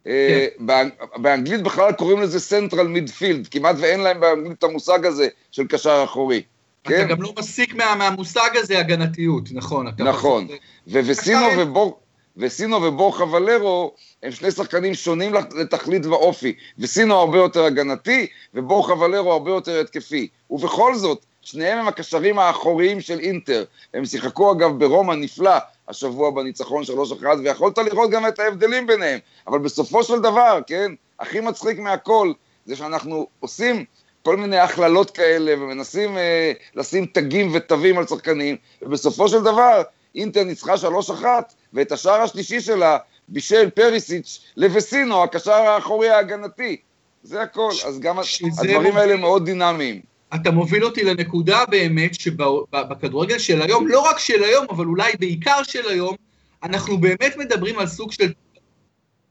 אה, 0.07 0.47
כן. 0.59 0.89
באנגלית 1.17 1.63
בכלל 1.63 1.93
קוראים 1.93 2.21
לזה 2.21 2.41
סנטרל 2.41 2.87
מידפילד, 2.87 3.47
כמעט 3.47 3.77
ואין 3.79 4.01
להם 4.01 4.21
באנגלית 4.21 4.59
את 4.59 4.65
המושג 4.65 5.07
הזה 5.07 5.29
של 5.51 5.67
קשר 5.67 6.01
אחורי. 6.05 6.43
אתה 6.83 6.91
כן? 6.91 7.09
גם 7.09 7.23
לא 7.23 7.33
מסיק 7.39 7.75
מה, 7.75 7.95
מהמושג 7.95 8.51
הזה 8.55 8.79
הגנתיות, 8.79 9.49
נכון. 9.53 9.87
נכון, 9.99 10.49
וסינו 10.87 11.47
ובור... 11.59 12.02
וסינו 12.37 12.83
ובורחה 12.83 13.25
ולרו 13.25 13.95
הם 14.23 14.31
שני 14.31 14.51
שחקנים 14.51 14.95
שונים 14.95 15.35
לתכלית 15.35 16.07
ואופי, 16.07 16.55
וסינו 16.79 17.15
הרבה 17.15 17.39
יותר 17.39 17.65
הגנתי, 17.65 18.27
ובורחה 18.55 18.93
ולרו 18.93 19.33
הרבה 19.33 19.51
יותר 19.51 19.81
התקפי. 19.81 20.29
ובכל 20.51 20.95
זאת, 20.95 21.25
שניהם 21.43 21.79
הם 21.79 21.89
הקשרים 21.89 22.39
האחוריים 22.39 23.01
של 23.01 23.21
אינטר. 23.21 23.65
הם 23.95 24.05
שיחקו 24.05 24.53
אגב 24.53 24.79
ברומא 24.79 25.15
נפלא 25.15 25.57
השבוע 25.89 26.31
בניצחון 26.31 26.83
3-1, 27.23 27.25
ויכולת 27.45 27.79
לראות 27.79 28.11
גם 28.11 28.27
את 28.27 28.39
ההבדלים 28.39 28.87
ביניהם. 28.87 29.19
אבל 29.47 29.59
בסופו 29.59 30.05
של 30.05 30.21
דבר, 30.21 30.61
כן, 30.67 30.93
הכי 31.21 31.41
מצחיק 31.41 31.79
מהכל, 31.79 32.33
זה 32.67 32.77
שאנחנו 32.77 33.27
עושים 33.41 33.85
כל 34.23 34.37
מיני 34.37 34.59
הכללות 34.59 35.11
כאלה, 35.11 35.55
ומנסים 35.59 36.19
אה, 36.19 36.53
לשים 36.75 37.07
תגים 37.07 37.51
ותווים 37.55 37.99
על 37.99 38.07
שחקנים, 38.07 38.57
ובסופו 38.83 39.29
של 39.29 39.41
דבר, 39.41 39.83
אינטר 40.15 40.45
ניצחה 40.45 40.75
3-1, 40.75 41.25
ואת 41.75 41.93
השער 41.93 42.21
השלישי 42.21 42.61
שלה 42.61 42.99
בישל 43.29 43.71
פריסיץ' 43.71 44.41
לבסינו, 44.57 45.23
הקשר 45.23 45.53
האחורי 45.53 46.09
ההגנתי. 46.09 46.77
זה 47.23 47.43
הכל, 47.43 47.71
אז 47.87 48.01
גם 48.01 48.17
הדברים 48.59 48.97
האלה 48.97 49.17
מאוד 49.17 49.45
דינמיים. 49.45 50.01
אתה 50.35 50.51
מוביל 50.51 50.85
אותי 50.85 51.05
לנקודה 51.05 51.65
באמת 51.71 52.15
שבכדורגל 52.15 53.39
של 53.39 53.63
היום, 53.63 53.89
לא 53.89 54.01
רק 54.01 54.19
של 54.19 54.45
היום, 54.45 54.67
אבל 54.71 54.87
אולי 54.87 55.13
בעיקר 55.21 55.63
של 55.63 55.89
היום, 55.89 56.17
אנחנו 56.63 56.99
באמת 56.99 57.37
מדברים 57.37 57.79
על 57.79 57.87
סוג 57.87 58.13
של... 58.13 58.33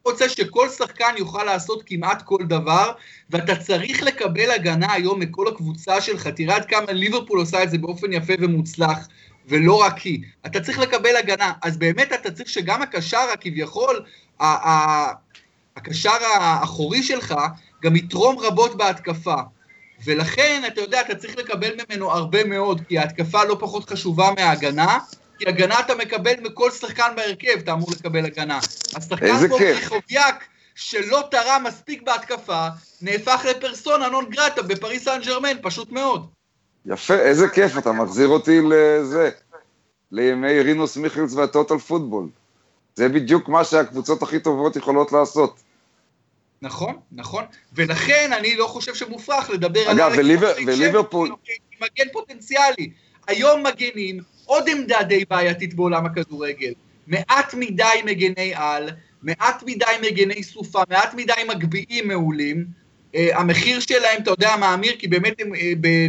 רוצה 0.05 0.29
שכל 0.29 0.69
שחקן 0.69 1.13
יוכל 1.17 1.43
לעשות 1.43 1.83
כמעט 1.85 2.21
כל 2.21 2.43
דבר, 2.47 2.91
ואתה 3.29 3.55
צריך 3.55 4.03
לקבל 4.03 4.51
הגנה 4.51 4.93
היום 4.93 5.19
מכל 5.19 5.47
הקבוצה 5.47 6.01
שלך. 6.01 6.27
תראה 6.27 6.55
עד 6.55 6.65
כמה 6.65 6.91
ליברפול 6.91 7.39
עושה 7.39 7.63
את 7.63 7.69
זה 7.69 7.77
באופן 7.77 8.13
יפה 8.13 8.33
ומוצלח. 8.39 9.07
ולא 9.47 9.81
רק 9.81 9.97
היא. 9.97 10.19
אתה 10.45 10.59
צריך 10.59 10.79
לקבל 10.79 11.15
הגנה, 11.15 11.53
אז 11.63 11.77
באמת 11.77 12.13
אתה 12.13 12.31
צריך 12.31 12.49
שגם 12.49 12.81
הקשר 12.81 13.25
הכביכול, 13.33 14.05
הקשר 15.75 16.23
האחורי 16.39 17.03
שלך, 17.03 17.35
גם 17.81 17.95
יתרום 17.95 18.39
רבות 18.39 18.77
בהתקפה. 18.77 19.35
ולכן, 20.03 20.63
אתה 20.67 20.81
יודע, 20.81 21.01
אתה 21.01 21.15
צריך 21.15 21.37
לקבל 21.37 21.71
ממנו 21.73 22.11
הרבה 22.11 22.43
מאוד, 22.43 22.81
כי 22.87 22.99
ההתקפה 22.99 23.43
לא 23.43 23.57
פחות 23.59 23.89
חשובה 23.89 24.29
מההגנה, 24.37 24.99
כי 25.39 25.47
הגנה 25.47 25.79
אתה 25.79 25.95
מקבל 25.95 26.33
מכל 26.41 26.71
שחקן 26.71 27.11
בהרכב, 27.15 27.57
אתה 27.57 27.71
אמור 27.71 27.91
לקבל 27.91 28.25
הגנה. 28.25 28.59
אז 28.95 29.09
שחקן 29.09 29.47
כמו 29.47 29.57
רחוביאק, 29.75 30.45
שלא 30.75 31.23
תרם 31.31 31.63
מספיק 31.67 32.01
בהתקפה, 32.01 32.67
נהפך 33.01 33.45
לפרסונה 33.49 34.07
נון 34.07 34.25
גרטה 34.29 34.61
בפריס 34.61 35.03
סן 35.03 35.19
ג'רמן, 35.25 35.57
פשוט 35.61 35.91
מאוד. 35.91 36.40
יפה, 36.85 37.13
איזה 37.13 37.49
כיף, 37.49 37.77
אתה 37.77 37.91
מחזיר 37.91 38.27
אותי 38.27 38.59
לזה, 38.69 39.29
לימי 40.11 40.61
רינוס 40.61 40.97
מיכלס 40.97 41.33
והטוטל 41.33 41.77
פוטבול. 41.77 42.27
זה 42.95 43.09
בדיוק 43.09 43.49
מה 43.49 43.63
שהקבוצות 43.63 44.23
הכי 44.23 44.39
טובות 44.39 44.75
יכולות 44.75 45.11
לעשות. 45.11 45.63
נכון, 46.61 46.99
נכון, 47.11 47.43
ולכן 47.73 48.29
אני 48.33 48.55
לא 48.55 48.67
חושב 48.67 48.95
שמופרך 48.95 49.49
לדבר 49.49 49.91
אגב, 49.91 50.11
על... 50.19 50.31
אגב, 50.31 50.55
וליברפול... 50.67 51.31
מגן 51.81 52.11
פוטנציאלי. 52.13 52.91
היום 53.27 53.63
מגנים 53.63 54.19
עוד 54.45 54.69
עמדה 54.69 55.03
די 55.03 55.25
בעייתית 55.29 55.73
בעולם 55.73 56.05
הכדורגל. 56.05 56.73
מעט 57.07 57.53
מדי 57.53 58.01
מגני 58.05 58.53
על, 58.55 58.89
מעט 59.23 59.63
מדי 59.65 59.85
מגני 60.01 60.43
סופה, 60.43 60.81
מעט 60.89 61.13
מדי 61.13 61.33
מגביעים 61.49 62.07
מעולים, 62.07 62.65
Uh, 63.11 63.17
המחיר 63.33 63.79
שלהם, 63.79 64.21
אתה 64.21 64.31
יודע, 64.31 64.55
מאמיר, 64.59 64.95
כי 64.99 65.07
באמת 65.07 65.41
הם 65.41 65.53
uh, 65.53 65.57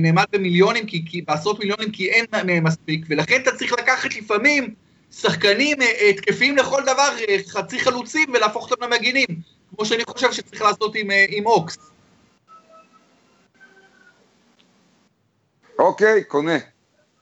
נאמד 0.01 0.25
במיליונים, 0.33 0.87
כי, 0.87 1.05
כי, 1.07 1.23
בעשרות 1.23 1.59
מיליונים, 1.59 1.91
כי 1.91 2.11
אין 2.11 2.25
מהם 2.33 2.65
מספיק, 2.65 3.05
ולכן 3.09 3.41
אתה 3.43 3.57
צריך 3.57 3.73
לקחת 3.73 4.15
לפעמים 4.15 4.75
שחקנים 5.13 5.83
uh, 5.83 5.85
התקפיים 6.11 6.57
לכל 6.57 6.83
דבר, 6.83 7.09
uh, 7.19 7.51
חצי 7.51 7.81
חלוצים, 7.81 8.29
ולהפוך 8.35 8.71
אותם 8.71 8.85
למגינים, 8.85 9.27
כמו 9.77 9.85
שאני 9.85 10.05
חושב 10.05 10.33
שצריך 10.33 10.63
לעשות 10.63 10.95
עם, 10.95 11.11
uh, 11.11 11.15
עם 11.29 11.47
אוקס. 11.47 11.79
אוקיי, 15.79 16.25
קונה. 16.25 16.59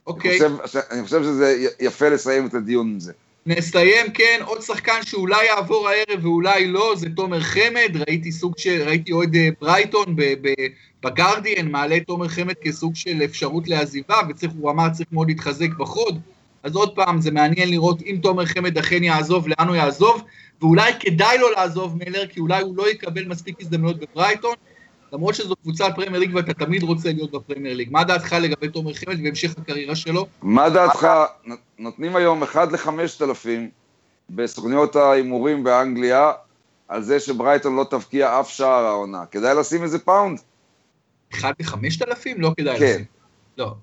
אוקיי. 0.07 0.31
אני 0.31 0.57
חושב, 0.63 0.79
אני 0.91 1.03
חושב 1.03 1.23
שזה 1.23 1.67
יפה 1.79 2.09
לסיים 2.09 2.47
את 2.47 2.53
הדיון 2.53 2.87
עם 2.87 2.99
זה. 2.99 3.13
נסיים, 3.45 4.11
כן, 4.13 4.39
עוד 4.45 4.61
שחקן 4.61 5.03
שאולי 5.05 5.45
יעבור 5.45 5.89
הערב 5.89 6.25
ואולי 6.25 6.67
לא, 6.67 6.93
זה 6.95 7.07
תומר 7.15 7.39
חמד, 7.39 7.97
ראיתי 8.07 8.31
סוג 8.31 8.53
של, 8.57 8.83
ראיתי 8.85 9.11
אוהד 9.11 9.35
אה, 9.35 9.49
ברייטון 9.61 10.15
בגרדיאן, 11.03 11.71
מעלה 11.71 11.99
תומר 11.99 12.27
חמד 12.27 12.53
כסוג 12.61 12.95
של 12.95 13.21
אפשרות 13.25 13.67
לעזיבה, 13.67 14.15
והוא 14.55 14.71
אמר 14.71 14.89
צריך 14.89 15.09
מאוד 15.11 15.27
להתחזק 15.27 15.69
בחוד, 15.77 16.19
אז 16.63 16.75
עוד 16.75 16.95
פעם, 16.95 17.21
זה 17.21 17.31
מעניין 17.31 17.69
לראות 17.69 18.01
אם 18.01 18.19
תומר 18.21 18.45
חמד 18.45 18.77
אכן 18.77 19.03
יעזוב, 19.03 19.47
לאן 19.47 19.67
הוא 19.67 19.75
יעזוב, 19.75 20.23
ואולי 20.61 20.91
כדאי 20.99 21.37
לו 21.37 21.51
לעזוב 21.51 21.97
מלר, 21.97 22.27
כי 22.27 22.39
אולי 22.39 22.61
הוא 22.61 22.77
לא 22.77 22.89
יקבל 22.89 23.25
מספיק 23.25 23.55
הזדמנויות 23.61 23.97
בברייטון, 23.97 24.55
למרות 25.13 25.35
שזו 25.35 25.55
קבוצת 25.55 25.85
פרמייר 25.95 26.19
ליג 26.19 26.35
ואתה 26.35 26.53
תמיד 26.53 26.83
רוצה 26.83 27.13
להיות 27.13 27.31
בפרמייר 27.31 27.75
ליג. 27.75 27.91
מה 27.91 28.03
דעתך 28.03 28.33
לגבי 28.41 28.69
תומר 28.69 28.93
חמד 28.93 29.17
והמשך 29.23 29.57
הקריירה 29.57 29.95
שלו? 29.95 30.27
מה 30.41 30.69
דעתך, 30.69 31.07
נותנים 31.79 32.15
היום 32.15 32.43
1 32.43 32.71
ל-5,000 32.71 33.47
בסוכניות 34.29 34.95
ההימורים 34.95 35.63
באנגליה, 35.63 36.31
על 36.87 37.03
זה 37.03 37.19
שברייטון 37.19 37.75
לא 37.75 37.85
תבקיע 37.89 38.39
אף 38.39 38.49
שער 38.49 38.85
העונה. 38.85 39.25
כדאי 39.31 39.55
לשים 39.55 39.83
איזה 39.83 39.99
פאונד? 39.99 40.39
1 41.33 41.55
ל-5,000? 41.61 42.29
לא 42.37 42.51
כדאי 42.57 42.79
כן. 42.79 42.85
לשים. 42.85 43.05
לא. 43.57 43.75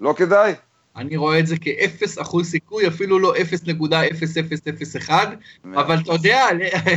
לא 0.00 0.14
כדאי? 0.16 0.54
אני 0.96 1.16
רואה 1.16 1.38
את 1.38 1.46
זה 1.46 1.56
כאפס 1.58 2.20
אחוז 2.20 2.50
סיכוי, 2.50 2.88
אפילו 2.88 3.18
לא 3.18 3.34
0.0001, 3.34 5.10
אבל 5.64 5.98
אתה 6.00 6.12
יודע, 6.12 6.44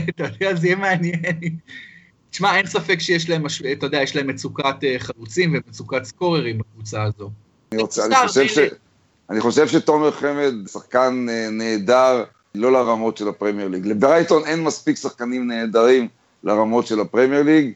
אתה 0.10 0.23
יודע, 0.23 0.55
זה 0.55 0.67
יהיה 0.67 0.75
מעניין. 0.75 1.58
תשמע, 2.32 2.58
אין 2.58 2.68
ספק 2.68 3.00
שיש 3.00 3.30
להם, 3.30 3.46
אתה 3.72 3.86
יודע, 3.86 4.02
יש 4.02 4.15
להם 4.15 4.28
מצוקת 4.28 4.84
אה, 4.84 4.96
חלוצים 5.00 5.54
ומצוקת 5.54 6.04
סקוררים 6.04 6.58
בקבוצה 6.58 7.04
הזו. 7.04 7.30
אני, 7.72 7.82
רוצה, 7.82 8.06
אני, 8.06 8.15
חושב 8.28 8.48
ש, 8.48 8.58
אני 9.30 9.42
חושב 9.42 9.68
שתומר 9.68 10.12
חמד 10.12 10.54
שחקן 10.68 11.26
אה, 11.30 11.50
נהדר, 11.52 12.24
לא 12.56 12.72
לרמות 12.72 13.18
של 13.18 13.28
הפרמייר 13.28 13.68
ליג. 13.68 13.88
לברייטון 13.88 14.46
אין 14.46 14.63
מספיק 14.63 14.98
שחקנים 14.98 15.48
נהדרים 15.48 16.08
לרמות 16.44 16.88
של 16.88 17.00
הפרמייר 17.00 17.44
ליג. 17.44 17.74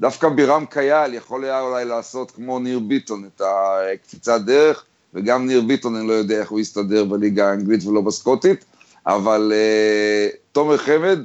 דווקא 0.00 0.28
בירם 0.28 0.64
כיאל 0.70 1.14
יכול 1.14 1.44
היה 1.44 1.60
אולי 1.60 1.84
לעשות 1.84 2.30
כמו 2.30 2.58
ניר 2.58 2.78
ביטון 2.78 3.24
את 3.24 3.42
הקפיצת 3.44 4.40
דרך, 4.40 4.84
וגם 5.14 5.46
ניר 5.46 5.60
ביטון, 5.60 5.96
אני 5.96 6.08
לא 6.08 6.12
יודע 6.12 6.40
איך 6.40 6.50
הוא 6.50 6.60
יסתדר 6.60 7.04
בליגה 7.04 7.50
האנגלית 7.50 7.86
ולא 7.86 8.00
בסקוטית, 8.00 8.64
אבל 9.06 9.52
אה, 9.52 10.36
תומר 10.52 10.76
חמד, 10.76 11.18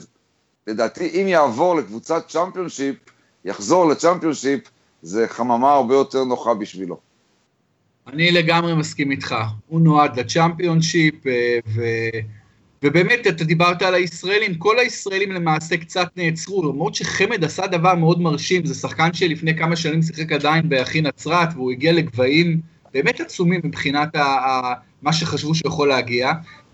לדעתי, 0.70 1.22
אם 1.22 1.28
יעבור 1.28 1.76
לקבוצת 1.76 2.28
צ'מפיונשיפ, 2.28 2.96
יחזור 3.46 3.90
לצ'מפיונשיפ, 3.90 4.60
זה 5.02 5.28
חממה 5.28 5.72
הרבה 5.74 5.96
יותר 5.96 6.24
נוחה 6.24 6.54
בשבילו. 6.54 6.98
אני 8.08 8.32
לגמרי 8.32 8.76
מסכים 8.76 9.12
איתך. 9.12 9.36
הוא 9.68 9.82
נועד 9.82 10.20
לצ'מפיונשיפ, 10.20 11.28
אה, 11.28 11.60
ו... 11.76 11.82
ובאמת, 12.84 13.28
אתה 13.28 13.44
דיברת 13.44 13.82
על 13.82 13.94
הישראלים, 13.94 14.56
כל 14.56 14.80
הישראלים 14.80 15.32
למעשה 15.32 15.78
קצת 15.78 16.08
נעצרו, 16.16 16.72
למרות 16.72 16.96
שחמד 16.96 17.44
עשה 17.44 17.68
דבר 17.68 17.96
מאוד 17.96 18.22
מרשים, 18.22 18.66
זה 18.66 18.74
שחקן 18.74 19.14
שלפני 19.14 19.58
כמה 19.58 19.76
שנים 19.76 20.02
שיחק 20.02 20.32
עדיין 20.32 20.70
באחי 20.70 21.02
נצרת, 21.02 21.50
והוא 21.54 21.72
הגיע 21.72 21.92
לגבהים 21.92 22.62
באמת 22.94 23.20
עצומים 23.20 23.62
מבחינת 23.64 24.16
ה- 24.16 24.24
ה- 24.24 24.74
מה 25.02 25.14
שחשבו 25.14 25.56
שהוא 25.56 25.72
יכול 25.72 25.90
להגיע, 25.90 26.32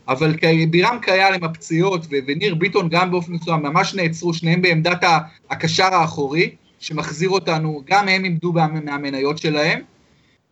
אבל 0.08 0.36
בירם 0.70 0.98
קייל 1.02 1.34
עם 1.34 1.44
הפציעות, 1.44 2.08
וניר 2.28 2.56
ביטון 2.56 2.90
גם 2.90 3.12
באופן 3.12 3.34
מסוים, 3.34 3.62
ממש 3.64 3.94
נעצרו, 3.94 4.34
שניהם 4.34 4.62
בעמדת 4.62 5.04
הקשר 5.50 5.94
האחורי, 5.94 6.56
שמחזיר 6.80 7.30
אותנו, 7.30 7.82
גם 7.86 8.08
הם 8.08 8.26
איבדו 8.26 8.54
מהמניות 8.54 9.38
שלהם. 9.38 9.80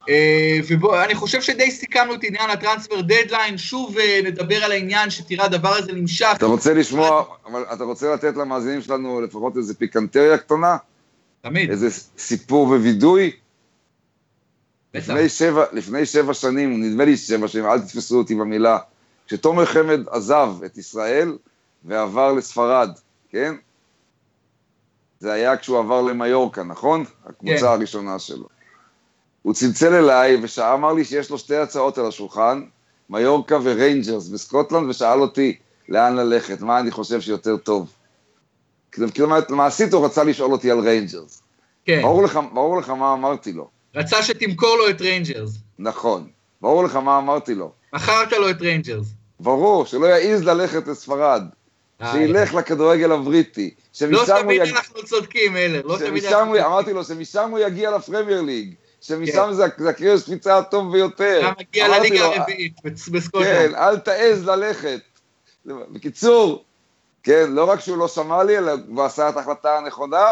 אה, 0.10 0.60
ואני 0.82 1.16
חושב 1.16 1.42
שדי 1.42 1.72
סיכמנו 1.72 2.14
את 2.14 2.24
עניין 2.24 2.50
הטרנספר 2.50 3.02
דדליין, 3.02 3.58
שוב 3.58 3.98
אה, 3.98 4.20
נדבר 4.24 4.64
על 4.64 4.72
העניין 4.72 5.10
שתראה 5.10 5.46
הדבר 5.46 5.70
הזה 5.70 5.94
נמשך. 5.94 6.34
אתה 6.38 6.46
רוצה 6.46 6.74
לשמוע, 6.74 7.24
אבל 7.46 7.64
אתה 7.74 7.84
רוצה 7.84 8.14
לתת 8.14 8.36
למאזינים 8.36 8.82
שלנו 8.82 9.22
לפחות 9.22 9.58
איזה 9.58 9.74
פיקנטריה 9.74 10.38
קטנה? 10.38 10.78
תמיד. 11.42 11.70
איזה 11.70 11.90
סיפור 12.18 12.68
ווידוי? 12.68 13.32
לפני 14.94 15.30
שבע, 15.30 15.66
לפני 15.72 16.06
שבע 16.06 16.34
שנים, 16.34 16.84
נדמה 16.84 17.06
לי 17.06 17.18
שבע 17.18 17.48
שנים, 17.48 17.66
אל 17.66 17.80
תתפסו 17.80 18.18
אותי 18.18 18.36
במילה, 18.36 18.78
כשתומר 19.28 19.66
חמד 19.66 20.00
עזב 20.10 20.50
את 20.66 20.78
ישראל 20.78 21.38
ועבר 21.86 22.34
לספרד, 22.34 22.90
כן? 23.30 23.56
זה 25.20 25.34
היה 25.34 25.58
כשהוא 25.58 25.80
עבר 25.80 26.02
למיורקה, 26.02 26.64
נכון? 26.64 27.06
הקבוצה 27.26 27.60
כן. 27.60 27.66
הראשונה 27.66 28.20
שלו. 28.20 28.48
הוא 29.42 29.54
צלצל 29.54 29.94
אליי 29.94 30.38
ואמר 30.58 30.94
לי 30.94 31.06
שיש 31.06 31.30
לו 31.30 31.38
שתי 31.38 31.56
הצעות 31.56 31.98
על 31.98 32.08
השולחן, 32.08 32.64
מיורקה 33.10 33.58
וריינג'רס 33.64 34.28
בסקוטלנד, 34.28 34.90
ושאל 34.90 35.22
אותי 35.22 35.58
לאן 35.90 36.16
ללכת, 36.16 36.62
מה 36.62 36.80
אני 36.80 36.92
חושב 36.92 37.22
שיותר 37.22 37.58
טוב. 37.58 37.94
כלומר, 39.16 39.40
מעשית 39.50 39.94
הוא 39.94 40.06
רצה 40.06 40.24
לשאול 40.24 40.52
אותי 40.52 40.72
על 40.72 40.80
ריינג'רס. 40.80 41.44
כן. 41.86 42.02
ברור 42.02 42.24
לך, 42.24 42.40
ברור 42.54 42.78
לך 42.78 42.90
מה 42.90 43.14
אמרתי 43.14 43.54
לו. 43.54 43.70
רצה 43.96 44.24
שתמכור 44.24 44.78
לו 44.78 44.90
את 44.90 45.02
ריינג'רס. 45.02 45.58
נכון. 45.80 46.28
ברור 46.62 46.84
לך 46.84 46.96
מה 46.96 47.18
אמרתי 47.18 47.56
לו. 47.56 47.72
מכרת 47.94 48.32
לו 48.32 48.50
את 48.50 48.62
ריינג'רס. 48.62 49.08
ברור, 49.40 49.86
שלא 49.86 50.06
יעז 50.06 50.44
ללכת 50.44 50.88
לספרד. 50.88 51.44
אה, 52.02 52.12
שילך 52.12 52.54
לכדורגל 52.54 53.12
הבריטי. 53.12 53.74
לא 54.02 54.24
תמיד 54.26 54.62
אנחנו 54.62 55.04
צודקים, 55.04 55.58
מלר, 55.58 55.82
לא 55.86 55.98
תמיד 55.98 56.26
אנחנו 56.26 56.54
צודקים. 56.54 56.66
אמרתי 56.66 56.94
לו 56.94 57.04
שמשם 57.04 57.50
הוא 57.50 57.60
יגיע 57.60 57.92
לפרמייר 57.92 58.42
ליג. 58.42 58.74
שמשם 59.02 59.34
כן. 59.34 59.54
זה, 59.54 59.68
זה 59.78 59.90
הקרש 59.90 60.24
קפיצה 60.24 60.58
הטוב 60.58 60.92
ביותר. 60.92 61.40
אתה 61.40 61.62
מגיע 61.62 61.88
לליגה 61.88 62.26
הרביעית 62.26 62.74
בסקוטלנד. 62.84 63.72
כן, 63.72 63.76
אל 63.76 63.98
תעז 63.98 64.48
ללכת. 64.48 65.00
בקיצור, 65.66 66.64
כן, 67.24 67.46
לא 67.50 67.64
רק 67.64 67.80
שהוא 67.80 67.98
לא 67.98 68.08
שמע 68.08 68.44
לי, 68.44 68.58
אלא 68.58 68.72
הוא 68.88 69.04
עשה 69.04 69.30
את 69.30 69.38
ההחלטה 69.38 69.78
הנכונה, 69.78 70.26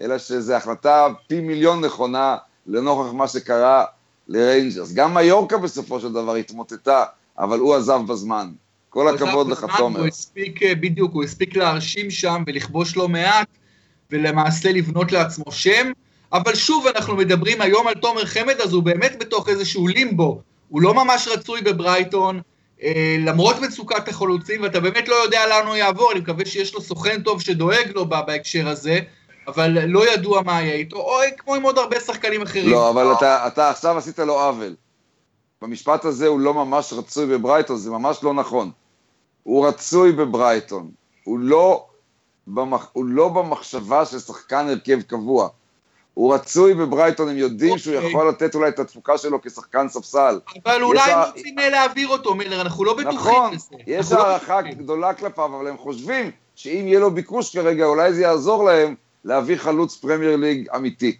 אלא 0.00 0.18
שזו 0.18 0.54
החלטה 0.54 1.08
פי 1.28 1.40
מיליון 1.40 1.84
נכונה 1.84 2.36
לנוכח 2.66 3.12
מה 3.12 3.28
שקרה 3.28 3.84
לריינג'רס. 4.28 4.92
גם 4.92 5.14
מיורקה 5.14 5.58
בסופו 5.58 6.00
של 6.00 6.12
דבר 6.12 6.34
התמוטטה, 6.34 7.04
אבל 7.38 7.58
הוא 7.58 7.74
עזב 7.74 8.00
בזמן. 8.06 8.50
כל 8.88 9.14
הכבוד 9.14 9.48
לך, 9.48 9.66
תומר. 9.76 10.00
הוא 10.00 10.08
הספיק, 10.08 10.62
אה, 10.62 10.74
בדיוק, 10.74 11.14
הוא 11.14 11.24
הספיק 11.24 11.56
להרשים 11.56 12.10
שם 12.10 12.42
ולכבוש 12.46 12.96
לא 12.96 13.08
מעט, 13.08 13.48
ולמעשה 14.10 14.72
לבנות 14.72 15.12
לעצמו 15.12 15.52
שם. 15.52 15.90
אבל 16.32 16.54
שוב 16.54 16.86
אנחנו 16.86 17.16
מדברים 17.16 17.60
היום 17.60 17.88
על 17.88 17.94
תומר 17.94 18.26
חמד, 18.26 18.60
אז 18.60 18.72
הוא 18.72 18.82
באמת 18.82 19.18
בתוך 19.18 19.48
איזשהו 19.48 19.88
לימבו. 19.88 20.40
הוא 20.68 20.82
לא 20.82 20.94
ממש 20.94 21.28
רצוי 21.28 21.60
בברייטון, 21.60 22.40
אה, 22.82 23.16
למרות 23.18 23.60
מצוקת 23.60 24.08
החלוצים, 24.08 24.62
ואתה 24.62 24.80
באמת 24.80 25.08
לא 25.08 25.14
יודע 25.14 25.46
לאן 25.46 25.66
הוא 25.66 25.76
יעבור, 25.76 26.12
אני 26.12 26.20
מקווה 26.20 26.46
שיש 26.46 26.74
לו 26.74 26.80
סוכן 26.80 27.22
טוב 27.22 27.40
שדואג 27.40 27.90
לו 27.94 28.08
בהקשר 28.08 28.68
הזה, 28.68 29.00
אבל 29.46 29.78
לא 29.86 30.12
ידוע 30.12 30.42
מה 30.42 30.62
יהיה 30.62 30.74
איתו, 30.74 30.96
או 30.96 31.16
כמו 31.38 31.54
עם 31.54 31.62
עוד 31.62 31.78
הרבה 31.78 32.00
שחקנים 32.00 32.42
אחרים. 32.42 32.70
לא, 32.70 32.90
אבל 32.90 33.12
אתה, 33.12 33.46
אתה 33.46 33.70
עכשיו 33.70 33.98
עשית 33.98 34.18
לו 34.18 34.40
עוול. 34.40 34.74
במשפט 35.62 36.04
הזה 36.04 36.26
הוא 36.26 36.40
לא 36.40 36.54
ממש 36.54 36.92
רצוי 36.92 37.26
בברייטון, 37.26 37.76
זה 37.76 37.90
ממש 37.90 38.18
לא 38.22 38.34
נכון. 38.34 38.70
הוא 39.42 39.66
רצוי 39.66 40.12
בברייטון, 40.12 40.90
הוא 41.24 41.38
לא, 41.38 41.86
במח, 42.46 42.90
הוא 42.92 43.04
לא 43.04 43.28
במחשבה 43.28 44.04
של 44.04 44.18
שחקן 44.18 44.68
הרכב 44.68 45.02
קבוע. 45.02 45.48
הוא 46.14 46.34
רצוי 46.34 46.74
בברייטון, 46.74 47.28
הם 47.28 47.36
יודעים 47.36 47.74
okay. 47.74 47.78
שהוא 47.78 47.94
אוקיי. 47.94 48.10
יכול 48.10 48.28
לתת 48.28 48.54
אולי 48.54 48.68
את 48.68 48.78
התפוקה 48.78 49.18
שלו 49.18 49.42
כשחקן 49.42 49.88
ספסל. 49.88 50.40
אבל 50.64 50.82
אולי 50.82 51.12
הם 51.12 51.28
רוצים 51.28 51.58
ה... 51.58 51.68
להעביר 51.68 52.08
אותו, 52.08 52.34
מילר, 52.34 52.60
אנחנו 52.60 52.84
לא 52.84 52.94
בטוחים 52.94 53.18
נכון, 53.18 53.54
בזה. 53.54 53.66
נכון, 53.66 53.80
יש 53.86 54.12
הערכה 54.12 54.60
לא 54.60 54.70
גדולה 54.70 55.14
כלפיו, 55.14 55.56
אבל 55.56 55.68
הם 55.68 55.76
חושבים 55.76 56.30
שאם 56.54 56.84
יהיה 56.86 57.00
לו 57.00 57.10
ביקוש 57.10 57.56
כרגע, 57.56 57.84
אולי 57.84 58.12
זה 58.12 58.22
יעזור 58.22 58.64
להם 58.64 58.94
להביא 59.24 59.56
חלוץ 59.56 59.96
פרמייר 59.96 60.36
ליג 60.36 60.68
אמיתי. 60.76 61.16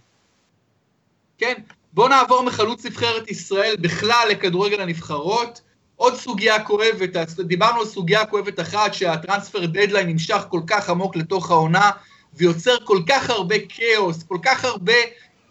כן, 1.39 1.55
בואו 1.93 2.09
נעבור 2.09 2.43
מחלוץ 2.43 2.87
נבחרת 2.87 3.31
ישראל 3.31 3.77
בכלל 3.81 4.29
לכדורגל 4.31 4.81
הנבחרות. 4.81 5.61
עוד 5.97 6.15
סוגיה 6.15 6.65
כואבת, 6.65 7.17
דיברנו 7.39 7.81
על 7.81 7.87
סוגיה 7.87 8.27
כואבת 8.27 8.61
אחת, 8.61 8.95
שהטרנספר 8.95 9.67
דדליין 9.67 10.09
נמשך 10.09 10.45
כל 10.49 10.61
כך 10.67 10.91
עמוק 10.91 11.17
לתוך 11.17 11.51
העונה, 11.51 11.91
ויוצר 12.35 12.77
כל 12.85 12.99
כך 13.09 13.31
הרבה 13.31 13.55
כאוס, 13.69 14.23
כל 14.23 14.39
כך 14.43 14.65
הרבה 14.65 14.93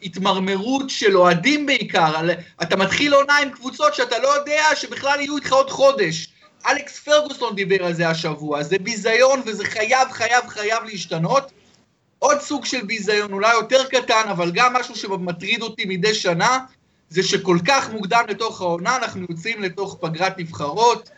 התמרמרות 0.01 0.89
של 0.89 1.17
אוהדים 1.17 1.65
בעיקר. 1.65 2.29
אתה 2.61 2.75
מתחיל 2.75 3.13
עונה 3.13 3.37
עם 3.37 3.49
קבוצות 3.49 3.93
שאתה 3.95 4.19
לא 4.19 4.27
יודע 4.27 4.63
שבכלל 4.75 5.19
יהיו 5.19 5.37
איתך 5.37 5.53
עוד 5.53 5.69
חודש. 5.69 6.33
אלכס 6.65 6.99
פרגוסון 6.99 7.55
דיבר 7.55 7.85
על 7.85 7.93
זה 7.93 8.09
השבוע, 8.09 8.63
זה 8.63 8.79
ביזיון 8.79 9.41
וזה 9.45 9.65
חייב, 9.65 10.11
חייב, 10.11 10.47
חייב 10.47 10.83
להשתנות. 10.83 11.51
עוד 12.23 12.39
סוג 12.39 12.65
של 12.65 12.81
ביזיון, 12.81 13.33
אולי 13.33 13.53
יותר 13.53 13.83
קטן, 13.83 14.23
אבל 14.31 14.51
גם 14.51 14.73
משהו 14.73 14.95
שמטריד 14.95 15.62
אותי 15.62 15.86
מדי 15.86 16.13
שנה, 16.13 16.59
זה 17.09 17.23
שכל 17.23 17.57
כך 17.67 17.89
מוקדם 17.91 18.23
לתוך 18.27 18.62
העונה, 18.62 18.97
אנחנו 18.97 19.25
יוצאים 19.29 19.62
לתוך 19.62 19.97
פגרת 19.99 20.38
נבחרות. 20.38 21.09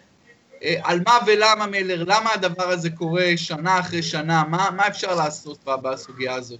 אה, 0.64 0.76
על 0.84 1.00
מה 1.06 1.18
ולמה 1.28 1.68
מלר, 1.68 2.04
למה 2.04 2.34
הדבר 2.34 2.70
הזה 2.70 2.90
קורה 2.90 3.32
שנה 3.36 3.80
אחרי 3.80 4.04
שנה, 4.04 4.44
מה, 4.50 4.70
מה 4.76 4.88
אפשר 4.88 5.16
לעשות 5.16 5.58
בסוגיה 5.82 6.34
הזאת? 6.34 6.60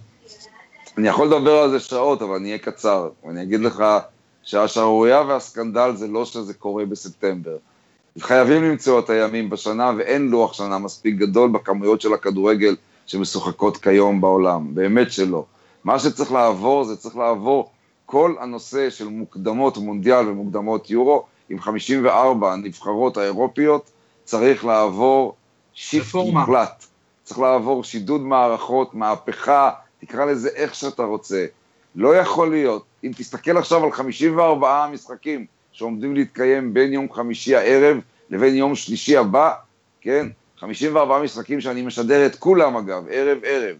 אני 0.98 1.08
יכול 1.08 1.26
לדבר 1.26 1.58
על 1.58 1.70
זה 1.70 1.80
שעות, 1.80 2.22
אבל 2.22 2.34
אני 2.34 2.48
אהיה 2.48 2.58
קצר. 2.58 3.08
אני 3.28 3.42
אגיד 3.42 3.60
לך 3.60 3.84
שהשערורייה 4.42 5.20
והסקנדל 5.20 5.92
זה 5.94 6.06
לא 6.08 6.24
שזה 6.24 6.54
קורה 6.54 6.84
בספטמבר. 6.84 7.56
חייבים 8.18 8.64
למצוא 8.64 9.00
את 9.00 9.10
הימים 9.10 9.50
בשנה, 9.50 9.92
ואין 9.98 10.28
לוח 10.28 10.52
שנה 10.52 10.78
מספיק 10.78 11.14
גדול 11.14 11.50
בכמויות 11.50 12.00
של 12.00 12.14
הכדורגל 12.14 12.76
שמשוחקות 13.06 13.76
כיום 13.76 14.20
בעולם, 14.20 14.74
באמת 14.74 15.12
שלא. 15.12 15.44
מה 15.84 15.98
שצריך 15.98 16.32
לעבור, 16.32 16.84
זה 16.84 16.96
צריך 16.96 17.16
לעבור 17.16 17.70
כל 18.06 18.34
הנושא 18.40 18.90
של 18.90 19.08
מוקדמות 19.08 19.76
מונדיאל 19.76 20.28
ומוקדמות 20.28 20.90
יורו, 20.90 21.24
עם 21.48 21.60
54 21.60 22.52
הנבחרות 22.52 23.16
האירופיות, 23.16 23.90
צריך 24.24 24.64
לעבור 24.64 25.34
שיפט 25.74 26.14
מוחלט. 26.14 26.86
צריך 27.22 27.40
לעבור 27.40 27.84
שידוד 27.84 28.20
מערכות, 28.20 28.94
מהפכה, 28.94 29.70
תקרא 30.00 30.24
לזה 30.24 30.48
איך 30.48 30.74
שאתה 30.74 31.02
רוצה. 31.02 31.46
לא 31.94 32.16
יכול 32.16 32.50
להיות, 32.50 32.84
אם 33.04 33.10
תסתכל 33.16 33.56
עכשיו 33.56 33.84
על 33.84 33.92
54 33.92 34.88
משחקים 34.92 35.46
שעומדים 35.72 36.14
להתקיים 36.14 36.74
בין 36.74 36.92
יום 36.92 37.12
חמישי 37.12 37.56
הערב 37.56 37.96
לבין 38.30 38.54
יום 38.54 38.74
שלישי 38.74 39.16
הבא, 39.16 39.52
כן? 40.00 40.26
54 40.58 41.22
משחקים 41.22 41.60
שאני 41.60 41.82
משדר 41.82 42.26
את 42.26 42.36
כולם 42.36 42.76
אגב, 42.76 43.04
ערב-ערב, 43.10 43.76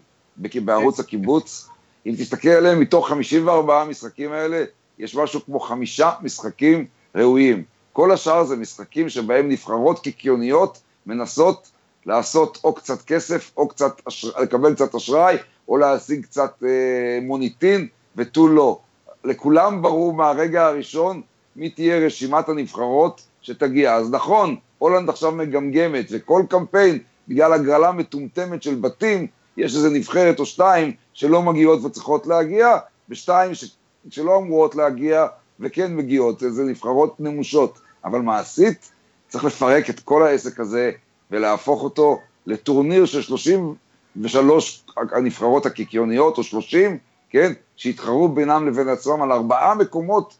בערוץ 0.65 0.99
הקיבוץ. 0.99 1.69
אם 2.05 2.13
תסתכל 2.17 2.49
עליהם, 2.49 2.79
מתוך 2.79 3.09
54 3.09 3.81
המשחקים 3.81 4.31
האלה, 4.31 4.63
יש 4.99 5.15
משהו 5.15 5.45
כמו 5.45 5.59
חמישה 5.59 6.11
משחקים 6.21 6.85
ראויים. 7.15 7.63
כל 7.93 8.11
השאר 8.11 8.43
זה 8.43 8.55
משחקים 8.55 9.09
שבהם 9.09 9.49
נבחרות 9.49 9.99
קיקיוניות 9.99 10.81
מנסות 11.05 11.71
לעשות 12.05 12.59
או 12.63 12.73
קצת 12.73 13.01
כסף, 13.01 13.51
או 13.57 13.67
קצת, 13.67 14.01
לקבל 14.41 14.73
קצת 14.73 14.95
אשראי, 14.95 15.37
או 15.67 15.77
להשיג 15.77 16.23
קצת 16.23 16.51
אה, 16.65 17.19
מוניטין, 17.21 17.87
ותו 18.15 18.47
לא. 18.47 18.79
לכולם 19.23 19.81
ברור 19.81 20.13
מהרגע 20.13 20.65
הראשון 20.65 21.21
מי 21.55 21.69
תהיה 21.69 22.05
רשימת 22.05 22.49
הנבחרות 22.49 23.21
שתגיע. 23.47 23.93
אז 23.93 24.11
נכון, 24.11 24.55
הולנד 24.77 25.09
עכשיו 25.09 25.31
מגמגמת, 25.31 26.05
וכל 26.11 26.43
קמפיין, 26.49 26.99
בגלל 27.27 27.53
הגרלה 27.53 27.91
מטומטמת 27.91 28.63
של 28.63 28.75
בתים, 28.75 29.27
יש 29.57 29.75
איזה 29.75 29.89
נבחרת 29.89 30.39
או 30.39 30.45
שתיים 30.45 30.93
שלא 31.13 31.41
מגיעות 31.41 31.83
וצריכות 31.83 32.27
להגיע, 32.27 32.77
ושתיים 33.09 33.55
ש... 33.55 33.65
שלא 34.09 34.37
אמורות 34.37 34.75
להגיע 34.75 35.25
וכן 35.59 35.95
מגיעות, 35.95 36.39
זה 36.39 36.63
נבחרות 36.63 37.19
נמושות. 37.19 37.79
אבל 38.05 38.19
מעשית, 38.19 38.91
צריך 39.27 39.43
לפרק 39.43 39.89
את 39.89 39.99
כל 39.99 40.23
העסק 40.23 40.59
הזה 40.59 40.91
ולהפוך 41.31 41.83
אותו 41.83 42.19
לטורניר 42.45 43.05
של 43.05 43.21
33 43.21 44.85
הנבחרות 44.95 45.65
הקיקיוניות, 45.65 46.37
או 46.37 46.43
30, 46.43 46.97
כן, 47.29 47.53
שיתחרו 47.75 48.27
בינם 48.29 48.67
לבין 48.67 48.89
עצמם 48.89 49.21
על 49.21 49.31
ארבעה 49.31 49.75
מקומות 49.75 50.37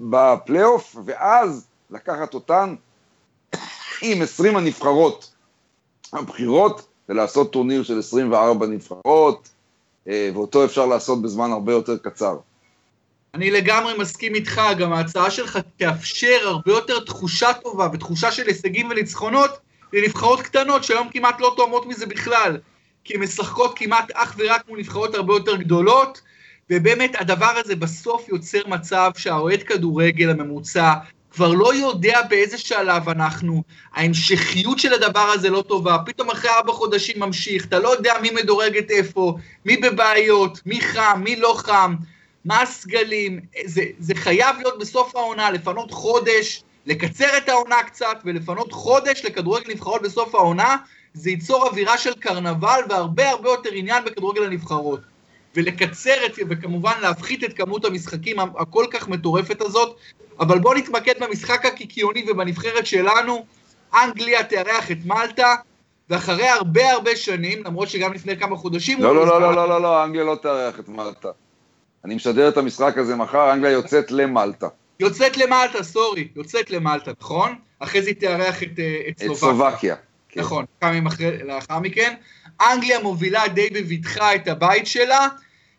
בפלייאוף, 0.00 0.96
ואז 1.04 1.69
לקחת 1.90 2.34
אותן 2.34 2.74
עם 4.02 4.22
20 4.22 4.56
הנבחרות 4.56 5.32
הבחירות, 6.12 6.86
ולעשות 7.08 7.52
טורניר 7.52 7.82
של 7.82 7.98
24 7.98 8.66
נבחרות, 8.66 9.48
אה, 10.08 10.30
ואותו 10.34 10.64
אפשר 10.64 10.86
לעשות 10.86 11.22
בזמן 11.22 11.50
הרבה 11.50 11.72
יותר 11.72 11.96
קצר. 11.98 12.36
אני 13.34 13.50
לגמרי 13.50 13.98
מסכים 13.98 14.34
איתך, 14.34 14.60
גם 14.78 14.92
ההצעה 14.92 15.30
שלך 15.30 15.58
תאפשר 15.76 16.38
הרבה 16.42 16.72
יותר 16.72 17.00
תחושה 17.00 17.52
טובה 17.62 17.88
ותחושה 17.92 18.32
של 18.32 18.46
הישגים 18.46 18.90
וניצחונות 18.90 19.50
לנבחרות 19.92 20.40
קטנות 20.40 20.84
שהיום 20.84 21.08
כמעט 21.08 21.40
לא 21.40 21.52
תואמות 21.56 21.86
מזה 21.86 22.06
בכלל, 22.06 22.58
כי 23.04 23.14
הן 23.14 23.20
משחקות 23.22 23.72
כמעט 23.76 24.10
אך 24.14 24.34
ורק 24.38 24.68
מול 24.68 24.78
נבחרות 24.78 25.14
הרבה 25.14 25.34
יותר 25.34 25.56
גדולות, 25.56 26.20
ובאמת 26.70 27.20
הדבר 27.20 27.52
הזה 27.64 27.76
בסוף 27.76 28.28
יוצר 28.28 28.66
מצב 28.66 29.10
שהאוהד 29.16 29.62
כדורגל 29.62 30.30
הממוצע 30.30 30.94
כבר 31.30 31.48
לא 31.52 31.74
יודע 31.74 32.22
באיזה 32.28 32.58
שלב 32.58 33.08
אנחנו, 33.08 33.62
ההמשכיות 33.94 34.78
של 34.78 34.92
הדבר 34.92 35.20
הזה 35.34 35.50
לא 35.50 35.64
טובה, 35.68 35.96
פתאום 36.06 36.30
אחרי 36.30 36.50
ארבע 36.50 36.72
חודשים 36.72 37.20
ממשיך, 37.20 37.64
אתה 37.64 37.78
לא 37.78 37.88
יודע 37.88 38.14
מי 38.22 38.30
מדורגת 38.30 38.90
איפה, 38.90 39.34
מי 39.64 39.76
בבעיות, 39.76 40.60
מי 40.66 40.80
חם, 40.80 41.20
מי 41.24 41.36
לא 41.36 41.54
חם, 41.56 41.94
מה 42.44 42.62
הסגלים, 42.62 43.40
זה, 43.64 43.82
זה 43.98 44.14
חייב 44.14 44.56
להיות 44.58 44.78
בסוף 44.78 45.16
העונה, 45.16 45.50
לפנות 45.50 45.90
חודש, 45.90 46.62
לקצר 46.86 47.36
את 47.36 47.48
העונה 47.48 47.82
קצת 47.82 48.16
ולפנות 48.24 48.72
חודש 48.72 49.24
לכדורגל 49.24 49.72
נבחרות 49.72 50.02
בסוף 50.02 50.34
העונה, 50.34 50.76
זה 51.14 51.30
ייצור 51.30 51.66
אווירה 51.66 51.98
של 51.98 52.14
קרנבל 52.14 52.80
והרבה 52.88 53.30
הרבה 53.30 53.50
יותר 53.50 53.70
עניין 53.72 54.04
בכדורגל 54.04 54.42
הנבחרות. 54.42 55.00
ולקצר 55.56 56.26
את, 56.26 56.32
וכמובן 56.48 56.92
להפחית 57.02 57.44
את 57.44 57.52
כמות 57.52 57.84
המשחקים 57.84 58.38
הכל 58.40 58.86
כך 58.90 59.08
מטורפת 59.08 59.60
הזאת, 59.60 59.96
אבל 60.40 60.58
בואו 60.58 60.74
נתמקד 60.74 61.12
במשחק 61.20 61.66
הקיקיוני 61.66 62.24
ובנבחרת 62.30 62.86
שלנו, 62.86 63.44
אנגליה 63.94 64.44
תארח 64.44 64.90
את 64.90 64.98
מלטה, 65.04 65.54
ואחרי 66.10 66.48
הרבה 66.48 66.90
הרבה 66.90 67.16
שנים, 67.16 67.64
למרות 67.64 67.88
שגם 67.88 68.12
לפני 68.12 68.36
כמה 68.36 68.56
חודשים... 68.56 69.02
לא, 69.02 69.14
לא, 69.14 69.26
לא, 69.26 69.40
לא, 69.40 69.54
לא, 69.54 69.68
לא, 69.68 69.82
לא, 69.82 70.04
אנגליה 70.04 70.24
לא 70.24 70.36
תארח 70.42 70.80
את 70.80 70.88
מלטה. 70.88 71.28
אני 72.04 72.14
משדר 72.14 72.48
את 72.48 72.56
המשחק 72.56 72.98
הזה 72.98 73.16
מחר, 73.16 73.52
אנגליה 73.52 73.72
יוצאת 73.72 74.10
למלטה. 74.10 74.68
יוצאת 75.00 75.36
למלטה, 75.36 75.82
סורי, 75.82 76.28
יוצאת 76.36 76.70
למלטה, 76.70 77.12
נכון? 77.20 77.54
אחרי 77.78 78.02
זה 78.02 78.08
היא 78.08 78.16
תארח 78.16 78.62
את, 78.62 78.78
אה, 78.78 79.00
את 79.08 79.18
סלובקיה. 79.18 79.32
את 79.32 79.36
סלובקיה. 79.36 79.96
כן. 80.28 80.40
נכון, 80.40 80.64
כמה 80.80 80.90
ימים 80.90 81.08
לאחר 81.44 81.78
מכן. 81.78 82.14
אנגליה 82.60 83.02
מובילה 83.02 83.48
די 83.48 83.70
בבטחה 83.70 84.34
את 84.34 84.48
הבית 84.48 84.86
שלה, 84.86 85.28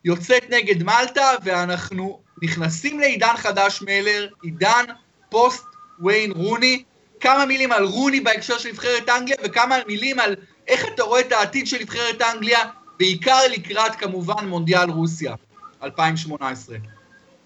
יוצאת 0.05 0.49
נגד 0.49 0.83
מלטה, 0.83 1.29
ואנחנו 1.43 2.20
נכנסים 2.41 2.99
לעידן 2.99 3.33
חדש 3.37 3.81
מלר, 3.81 4.27
עידן 4.43 4.85
פוסט 5.29 5.65
ויין 5.99 6.31
רוני. 6.31 6.83
כמה 7.19 7.45
מילים 7.45 7.71
על 7.71 7.83
רוני 7.83 8.19
בהקשר 8.19 8.57
של 8.57 8.69
נבחרת 8.69 9.09
אנגליה, 9.09 9.37
וכמה 9.43 9.75
מילים 9.87 10.19
על 10.19 10.35
איך 10.67 10.85
אתה 10.95 11.03
רואה 11.03 11.19
את 11.19 11.31
העתיד 11.31 11.67
של 11.67 11.77
נבחרת 11.81 12.21
אנגליה, 12.21 12.59
בעיקר 12.99 13.39
לקראת 13.51 13.95
כמובן 13.95 14.47
מונדיאל 14.47 14.89
רוסיה, 14.89 15.35
2018. 15.83 16.77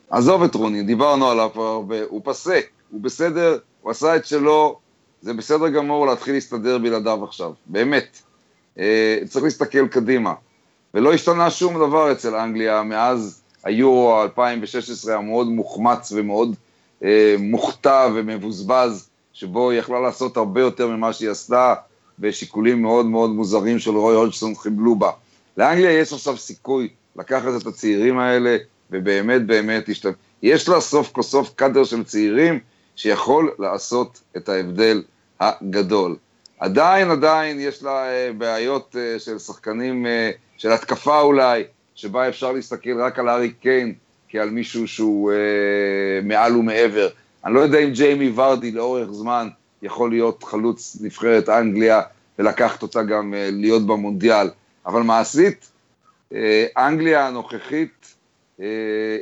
עזוב 0.10 0.43
את 0.43 0.55
רוני, 0.55 0.84
דיברנו 0.84 1.29
עליו 1.29 1.49
הרבה, 1.55 1.95
הוא 2.10 2.21
פסה, 2.23 2.60
הוא 2.91 3.01
בסדר, 3.01 3.58
הוא 3.81 3.91
עשה 3.91 4.15
את 4.15 4.25
שלו, 4.25 4.79
זה 5.21 5.34
בסדר 5.34 5.69
גמור 5.69 6.08
להתחיל 6.08 6.34
להסתדר 6.34 6.77
בלעדיו 6.77 7.23
עכשיו, 7.23 7.51
באמת. 7.65 8.21
אה, 8.79 9.17
צריך 9.29 9.45
להסתכל 9.45 9.88
קדימה. 9.88 10.34
ולא 10.93 11.13
השתנה 11.13 11.51
שום 11.51 11.75
דבר 11.75 12.12
אצל 12.12 12.36
אנגליה 12.36 12.84
מאז 12.84 13.41
היורו 13.65 14.21
2016 14.23 15.15
המאוד 15.15 15.47
מוחמץ 15.47 16.12
ומאוד 16.15 16.56
אה, 17.04 17.36
מוכתע 17.39 18.08
ומבוזבז, 18.15 19.10
שבו 19.34 19.69
היא 19.69 19.80
יכלה 19.80 19.99
לעשות 19.99 20.38
הרבה 20.38 20.62
יותר 20.62 20.88
ממה 20.88 21.13
שהיא 21.13 21.30
עשתה, 21.30 21.73
ושיקולים 22.19 22.82
מאוד 22.82 23.06
מאוד 23.06 23.30
מוזרים 23.30 23.80
של 23.80 23.91
רוי 23.91 24.15
הודג'סון 24.15 24.56
חיבלו 24.56 24.95
בה. 24.95 25.12
לאנגליה 25.58 25.91
יש 25.91 26.13
עכשיו 26.13 26.38
סיכוי 26.38 26.89
לקחת 27.15 27.62
את 27.62 27.67
הצעירים 27.67 28.19
האלה, 28.19 28.58
ובאמת 28.91 29.45
באמת 29.45 29.89
השת... 29.89 30.06
יש 30.41 30.69
לה 30.69 30.82
סוף 30.82 31.12
כל 31.12 31.21
סוף 31.21 31.54
קאדר 31.56 31.84
של 31.84 32.04
צעירים 32.04 32.60
שיכול 32.95 33.56
לעשות 33.60 34.21
את 34.38 34.49
ההבדל 34.49 35.04
הגדול. 35.39 36.15
עדיין, 36.60 37.12
עדיין 37.12 37.60
יש 37.60 37.84
לה 37.84 38.10
אה, 38.10 38.32
בעיות 38.38 38.95
אה, 38.99 39.19
של 39.19 39.39
שחקנים, 39.39 40.06
אה, 40.06 40.32
של 40.58 40.71
התקפה 40.71 41.21
אולי, 41.21 41.63
שבה 41.95 42.29
אפשר 42.29 42.51
להסתכל 42.51 43.01
רק 43.01 43.19
על 43.19 43.29
הארי 43.29 43.51
קיין 43.51 43.93
כעל 44.29 44.49
מישהו 44.49 44.88
שהוא 44.88 45.31
מעל 46.23 46.55
ומעבר. 46.58 47.08
אני 47.45 47.53
לא 47.53 47.60
יודע 47.60 47.79
אם 47.79 47.89
ג'יימי 47.89 48.31
ורדי 48.36 48.71
לאורך 48.71 49.12
זמן 49.12 49.49
יכול 49.81 50.10
להיות 50.10 50.43
חלוץ 50.43 50.97
נבחרת 51.01 51.49
אנגליה 51.49 52.01
ולקחת 52.39 52.81
אותה 52.81 53.03
גם 53.03 53.34
להיות 53.38 53.88
במונדיאל, 53.88 54.49
אבל 54.86 55.01
מעשית, 55.01 55.71
אנגליה 56.77 57.27
הנוכחית 57.27 58.15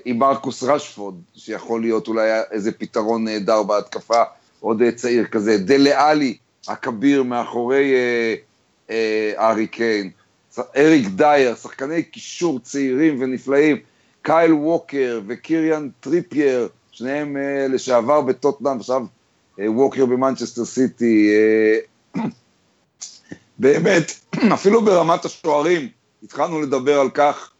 עם 0.05 0.17
מרקוס 0.17 0.63
רשפורד, 0.63 1.15
שיכול 1.35 1.81
להיות 1.81 2.07
אולי 2.07 2.29
איזה 2.51 2.71
פתרון 2.71 3.23
נהדר 3.23 3.63
בהתקפה, 3.63 4.23
עוד 4.59 4.81
צעיר 4.95 5.25
כזה, 5.25 5.57
דלה 5.57 6.09
עלי, 6.09 6.37
הכביר 6.67 7.23
מאחורי 7.23 7.93
אה, 7.95 8.35
אה, 8.89 9.49
ארי 9.49 9.67
קיין, 9.67 10.09
אריק 10.77 11.07
דייר, 11.07 11.55
שחקני 11.55 12.03
קישור 12.03 12.59
צעירים 12.59 13.21
ונפלאים, 13.21 13.77
קייל 14.21 14.53
ווקר 14.53 15.21
וקיריאן 15.27 15.89
טריפייר, 15.99 16.67
שניהם 16.91 17.37
אה, 17.37 17.67
לשעבר 17.69 18.21
בטוטנאם, 18.21 18.77
עכשיו 18.77 19.01
אה, 19.59 19.71
ווקר 19.71 20.05
במנצ'סטר 20.05 20.65
סיטי, 20.65 21.29
אה, 21.33 22.23
באמת, 23.59 24.11
אפילו 24.53 24.85
ברמת 24.85 25.25
השוערים, 25.25 25.87
התחלנו 26.23 26.61
לדבר 26.61 26.99
על 26.99 27.09
כך 27.09 27.51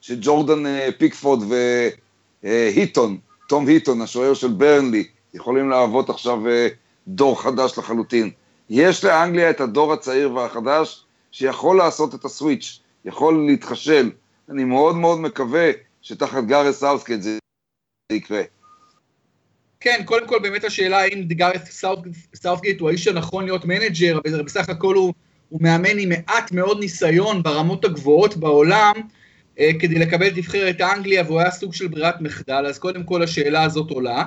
שג'ורדן 0.00 0.66
אה, 0.66 0.88
פיקפורד 0.98 1.42
והיטון, 2.42 3.18
תום 3.48 3.66
היטון, 3.66 4.02
השוער 4.02 4.34
של 4.34 4.48
ברנלי, 4.48 5.04
יכולים 5.34 5.70
להוות 5.70 6.10
עכשיו 6.10 6.48
אה, 6.48 6.68
דור 7.08 7.42
חדש 7.42 7.78
לחלוטין. 7.78 8.30
יש 8.70 9.04
לאנגליה 9.04 9.50
את 9.50 9.60
הדור 9.60 9.92
הצעיר 9.92 10.34
והחדש 10.34 11.04
שיכול 11.32 11.76
לעשות 11.76 12.14
את 12.14 12.24
ה 12.24 12.31
switch, 12.31 12.80
יכול 13.04 13.46
להתחשל. 13.46 14.10
אני 14.50 14.64
מאוד 14.64 14.96
מאוד 14.96 15.20
מקווה 15.20 15.70
שתחת 16.02 16.44
גארת' 16.44 16.80
סאות'גייט 16.80 17.22
זה 17.22 17.38
יקרה. 18.12 18.42
כן, 19.80 20.02
קודם 20.04 20.28
כל 20.28 20.38
באמת 20.42 20.64
השאלה 20.64 20.98
האם 20.98 21.22
גארת' 21.22 21.84
סאות'גייט 22.34 22.80
הוא 22.80 22.88
האיש 22.88 23.08
הנכון 23.08 23.44
להיות 23.44 23.64
manager, 23.64 24.18
אבל 24.24 24.42
בסך 24.42 24.68
הכל 24.68 24.94
הוא, 24.94 25.14
הוא 25.48 25.62
מאמן 25.62 25.98
עם 25.98 26.08
מעט 26.08 26.52
מאוד 26.52 26.80
ניסיון 26.80 27.42
ברמות 27.42 27.84
הגבוהות 27.84 28.36
בעולם, 28.36 28.94
אה, 29.58 29.70
כדי 29.80 29.98
לקבל 29.98 30.26
את 30.26 30.36
נבחרת 30.36 30.80
אנגליה, 30.80 31.22
והוא 31.26 31.40
היה 31.40 31.50
סוג 31.50 31.74
של 31.74 31.88
ברירת 31.88 32.20
מחדל, 32.20 32.66
אז 32.68 32.78
קודם 32.78 33.04
כל 33.04 33.22
השאלה 33.22 33.62
הזאת 33.62 33.90
עולה. 33.90 34.24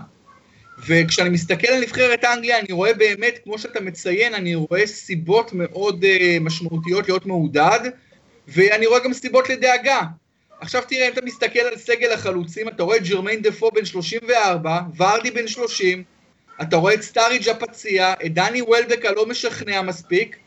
וכשאני 0.88 1.29
מסתכל 1.29 1.67
על 1.67 1.82
נבחרת 1.82 2.23
אנגליה, 2.23 2.59
אני 2.59 2.71
רואה 2.71 2.93
באמת, 2.93 3.39
כמו 3.43 3.59
שאתה 3.59 3.82
מציין, 3.82 4.34
אני 4.34 4.55
רואה 4.55 4.88
סיבות 4.88 5.53
מאוד 5.53 6.03
uh, 6.03 6.39
משמעותיות 6.41 7.07
להיות 7.07 7.25
מעודד, 7.25 7.79
ואני 8.47 8.86
רואה 8.86 8.99
גם 8.99 9.13
סיבות 9.13 9.49
לדאגה. 9.49 10.01
עכשיו 10.61 10.82
תראה, 10.88 11.07
אם 11.07 11.13
אתה 11.13 11.21
מסתכל 11.25 11.59
על 11.59 11.77
סגל 11.77 12.11
החלוצים, 12.11 12.67
אתה 12.67 12.84
רואה 12.84 12.97
את 12.97 13.07
ג'רמיין 13.07 13.41
דפו 13.41 13.71
בן 13.71 13.86
34, 13.86 14.79
ורדי 14.97 15.32
בן 15.32 15.47
30, 15.47 16.03
אתה 16.61 16.77
רואה 16.77 16.93
את 16.93 17.01
סטאריג' 17.01 17.49
הפציע, 17.49 18.13
את 18.25 18.34
דני 18.34 18.61
וולבק 18.61 19.05
הלא 19.05 19.25
משכנע 19.25 19.82
מספיק, 19.82 20.38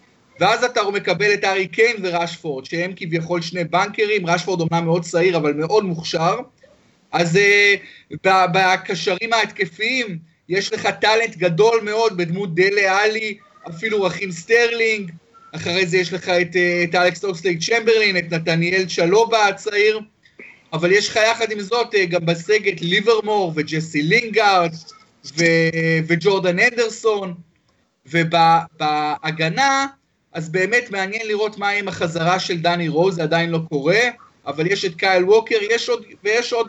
ואז 0.41 0.65
אתה 0.65 0.81
מקבל 0.95 1.35
את 1.35 1.45
ארי 1.45 1.67
קיין 1.67 1.97
וראשפורד, 2.03 2.65
שהם 2.65 2.93
כביכול 2.97 3.43
שני 3.43 3.65
בנקרים, 3.65 4.27
ראשפורד 4.27 4.61
אומנם 4.61 4.85
מאוד 4.85 5.03
צעיר, 5.03 5.37
אבל 5.37 5.53
מאוד 5.53 5.85
מוכשר. 5.85 6.37
אז 7.15 7.37
אה, 7.37 8.17
בקשרים 8.25 9.33
ההתקפיים, 9.33 10.19
יש 10.49 10.73
לך 10.73 10.89
טאלנט 11.01 11.37
גדול 11.37 11.81
מאוד 11.83 12.17
בדמות 12.17 12.55
דלה 12.55 13.03
עלי, 13.03 13.39
אפילו 13.69 14.03
רחים 14.03 14.33
סטרלינג, 14.33 15.11
אחרי 15.53 15.87
זה 15.87 15.97
יש 15.97 16.13
לך 16.13 16.29
את, 16.29 16.57
אה, 16.57 16.85
את 16.85 16.95
אלכס 16.95 17.25
אוקסלייד 17.25 17.63
צ'מברלין, 17.63 18.17
את 18.17 18.31
נתניאל 18.31 18.85
צ'לובה 18.87 19.49
הצעיר, 19.49 20.01
אבל 20.73 20.93
יש 20.93 21.09
לך 21.09 21.19
יחד 21.31 21.53
עם 21.53 21.61
זאת 21.61 21.95
אה, 21.95 22.05
גם 22.05 22.27
בסגל 22.27 22.63
את 22.63 22.81
ליברמור 22.81 23.53
וג'סי 23.57 24.03
לינגארד 24.03 24.73
ו- 25.39 25.99
וג'ורדן 26.07 26.59
אנדרסון, 26.59 27.35
ובהגנה, 28.07 29.87
אז 30.33 30.49
באמת 30.49 30.91
מעניין 30.91 31.27
לראות 31.27 31.59
מה 31.59 31.69
עם 31.69 31.89
החזרה 31.89 32.41
של 32.41 32.61
דני 32.61 32.89
רוז, 32.89 33.15
זה 33.15 33.23
עדיין 33.23 33.51
לא 33.51 33.59
קורה, 33.69 34.01
אבל 34.47 34.67
יש 34.67 34.85
את 34.85 34.95
קייל 34.95 35.25
ווקר, 35.25 35.57
יש 35.71 35.89
עוד, 35.89 36.05
ויש 36.25 36.53
עוד, 36.53 36.69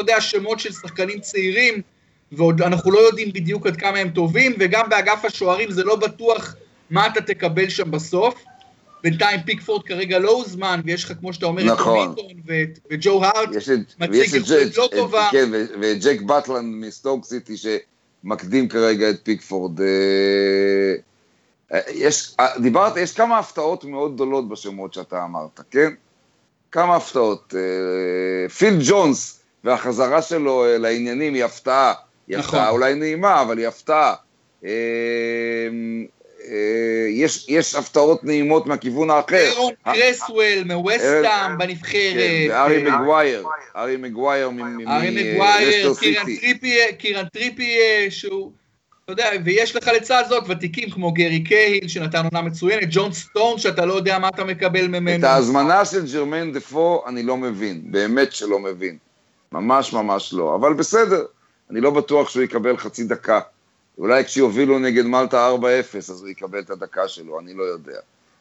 אתה 0.00 0.10
יודע, 0.10 0.20
שמות 0.20 0.60
של 0.60 0.72
שחקנים 0.72 1.20
צעירים, 1.20 1.82
ועוד 2.32 2.62
אנחנו 2.62 2.90
לא 2.90 2.98
יודעים 2.98 3.32
בדיוק 3.32 3.66
עד 3.66 3.76
כמה 3.76 3.98
הם 3.98 4.10
טובים, 4.10 4.54
וגם 4.58 4.88
באגף 4.88 5.24
השוערים 5.24 5.70
זה 5.70 5.84
לא 5.84 5.96
בטוח 5.96 6.54
מה 6.90 7.06
אתה 7.06 7.20
תקבל 7.20 7.68
שם 7.68 7.90
בסוף. 7.90 8.44
בינתיים 9.02 9.40
פיקפורד 9.42 9.82
כרגע 9.82 10.18
לא 10.18 10.30
הוזמן, 10.30 10.80
ויש 10.84 11.04
לך, 11.04 11.12
כמו 11.20 11.32
שאתה 11.32 11.46
אומר, 11.46 11.64
נכון. 11.64 12.12
את 12.12 12.16
מיטון 12.16 12.80
וג'ו 12.90 13.24
הארט, 13.24 13.48
מציג 14.00 14.34
יכולת 14.34 14.76
לא 14.76 14.88
טובה. 14.96 15.28
כן, 15.32 15.50
וג'ק 15.80 16.20
באטלן 16.20 16.64
מסטוק 16.64 17.24
סיטי, 17.24 17.54
שמקדים 17.56 18.68
כרגע 18.68 19.10
את 19.10 19.20
פיקפורד. 19.22 19.80
אה, 19.80 19.86
אה, 21.74 21.80
יש, 21.92 22.34
אה, 22.40 22.58
דיברת, 22.62 22.96
יש 22.96 23.12
כמה 23.12 23.38
הפתעות 23.38 23.84
מאוד 23.84 24.14
גדולות 24.14 24.48
בשמות 24.48 24.94
שאתה 24.94 25.24
אמרת, 25.24 25.60
כן? 25.70 25.90
כמה 26.72 26.96
הפתעות. 26.96 27.54
פיל 28.58 28.78
ג'ונס 28.88 29.37
והחזרה 29.64 30.22
שלו 30.22 30.64
לעניינים 30.78 31.34
היא 31.34 31.44
הפתעה. 31.44 31.94
היא 32.28 32.38
נכון. 32.38 32.58
הפתעה 32.58 32.70
אולי 32.70 32.94
נעימה, 32.94 33.42
אבל 33.42 33.58
היא 33.58 33.66
הפתעה. 33.66 34.14
אה, 34.64 34.70
יש, 37.10 37.46
יש 37.48 37.74
הפתעות 37.74 38.24
נעימות 38.24 38.66
מהכיוון 38.66 39.10
האחר. 39.10 39.36
אירון 39.36 39.72
קרסוול 39.84 40.64
מווסטאם 40.66 41.58
בנבחרת. 41.58 42.14
כן, 42.14 42.50
וארי 42.50 42.82
מגווייר, 42.82 43.44
ארי 43.76 43.96
מגווייר 43.96 44.50
מלסטר 44.50 45.94
סיטי. 45.94 46.76
קירן 46.98 47.24
טריפייר 47.32 47.76
שהוא... 48.10 48.52
אתה 49.04 49.12
יודע, 49.12 49.30
ויש 49.44 49.76
לך 49.76 49.90
לצד 49.96 50.22
זאת 50.28 50.44
ותיקים 50.48 50.90
כמו 50.90 51.12
גרי 51.12 51.44
קייל, 51.44 51.88
שנתן 51.88 52.24
עונה 52.24 52.42
מצוינת, 52.42 52.88
ג'ון 52.90 53.12
סטון, 53.12 53.58
שאתה 53.58 53.86
לא 53.86 53.94
יודע 53.94 54.18
מה 54.18 54.28
אתה 54.28 54.44
מקבל 54.44 54.86
ממנו. 54.86 55.18
את 55.18 55.24
ההזמנה 55.24 55.84
של 55.84 56.12
ג'רמיין 56.12 56.52
דפו 56.52 57.02
אני 57.06 57.22
לא 57.22 57.36
מבין, 57.36 57.80
באמת 57.84 58.32
שלא 58.32 58.58
מבין. 58.58 58.96
ממש 59.52 59.92
ממש 59.92 60.32
לא, 60.32 60.54
אבל 60.54 60.74
בסדר, 60.74 61.24
אני 61.70 61.80
לא 61.80 61.90
בטוח 61.90 62.30
שהוא 62.30 62.42
יקבל 62.42 62.76
חצי 62.76 63.04
דקה. 63.04 63.40
אולי 63.98 64.24
כשיובילו 64.24 64.78
נגד 64.78 65.04
מלטה 65.04 65.50
4-0, 65.94 65.98
אז 65.98 66.20
הוא 66.20 66.28
יקבל 66.28 66.58
את 66.58 66.70
הדקה 66.70 67.08
שלו, 67.08 67.40
אני 67.40 67.54
לא 67.54 67.62
יודע. 67.62 67.98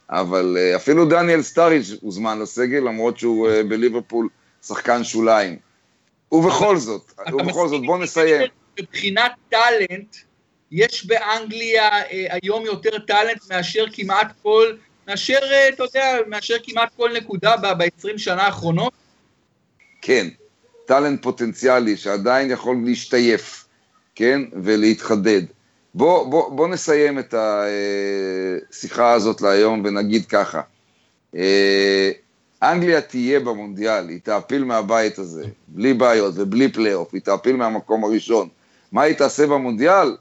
אבל 0.10 0.58
uh, 0.58 0.76
אפילו 0.76 1.06
דניאל 1.06 1.42
סטאריץ' 1.42 1.92
הוזמן 2.02 2.40
לסגל, 2.40 2.80
למרות 2.80 3.20
שהוא 3.20 3.50
uh, 3.50 3.52
בליברפול 3.70 4.30
שחקן 4.68 5.04
שוליים. 5.04 5.58
ובכל 6.32 6.78
זאת, 6.78 7.12
ובכל 7.34 7.68
זאת, 7.68 7.86
בוא 7.86 7.98
נסיים. 7.98 8.42
מבחינת 8.80 9.32
טאלנט, 9.50 10.16
יש 10.72 11.06
באנגליה 11.06 12.02
uh, 12.02 12.06
היום 12.30 12.66
יותר 12.66 13.00
טאלנט 13.00 13.50
מאשר 13.50 13.86
כמעט 13.94 14.28
כל, 14.44 14.76
מאשר, 15.08 15.40
אתה 15.74 15.84
יודע, 15.84 16.18
מאשר 16.28 16.56
כמעט 16.64 16.90
כל 16.98 17.14
נקודה 17.14 17.58
ב-20 17.58 18.18
שנה 18.18 18.44
האחרונות? 18.44 18.94
כן, 20.02 20.28
טאלנט 20.88 21.24
פוטנציאלי 21.24 21.98
שעדיין 21.98 22.52
יכול 22.52 22.78
להשתייף. 22.86 23.66
כן, 24.16 24.42
ולהתחדד. 24.64 25.42
בוא, 25.94 26.28
בוא, 26.28 26.52
בוא 26.52 26.68
נסיים 26.68 27.20
את 27.20 27.34
השיחה 27.38 29.14
הזאת 29.14 29.42
להיום 29.42 29.82
ונגיד 29.86 30.26
ככה. 30.26 30.62
אה, 31.36 32.12
אנגליה 32.64 33.02
תהיה 33.02 33.40
במונדיאל, 33.40 34.10
היא 34.10 34.20
תעפיל 34.24 34.64
מהבית 34.64 35.20
הזה, 35.20 35.44
בלי 35.68 35.94
בעיות 35.94 36.34
ובלי 36.38 36.72
פלייאוף, 36.72 37.14
היא 37.14 37.22
תעפיל 37.22 37.56
מהמקום 37.56 38.04
הראשון. 38.04 38.50
מה 38.92 39.02
היא 39.02 39.16
תעשה 39.16 39.48
במונדיאל? 39.48 40.18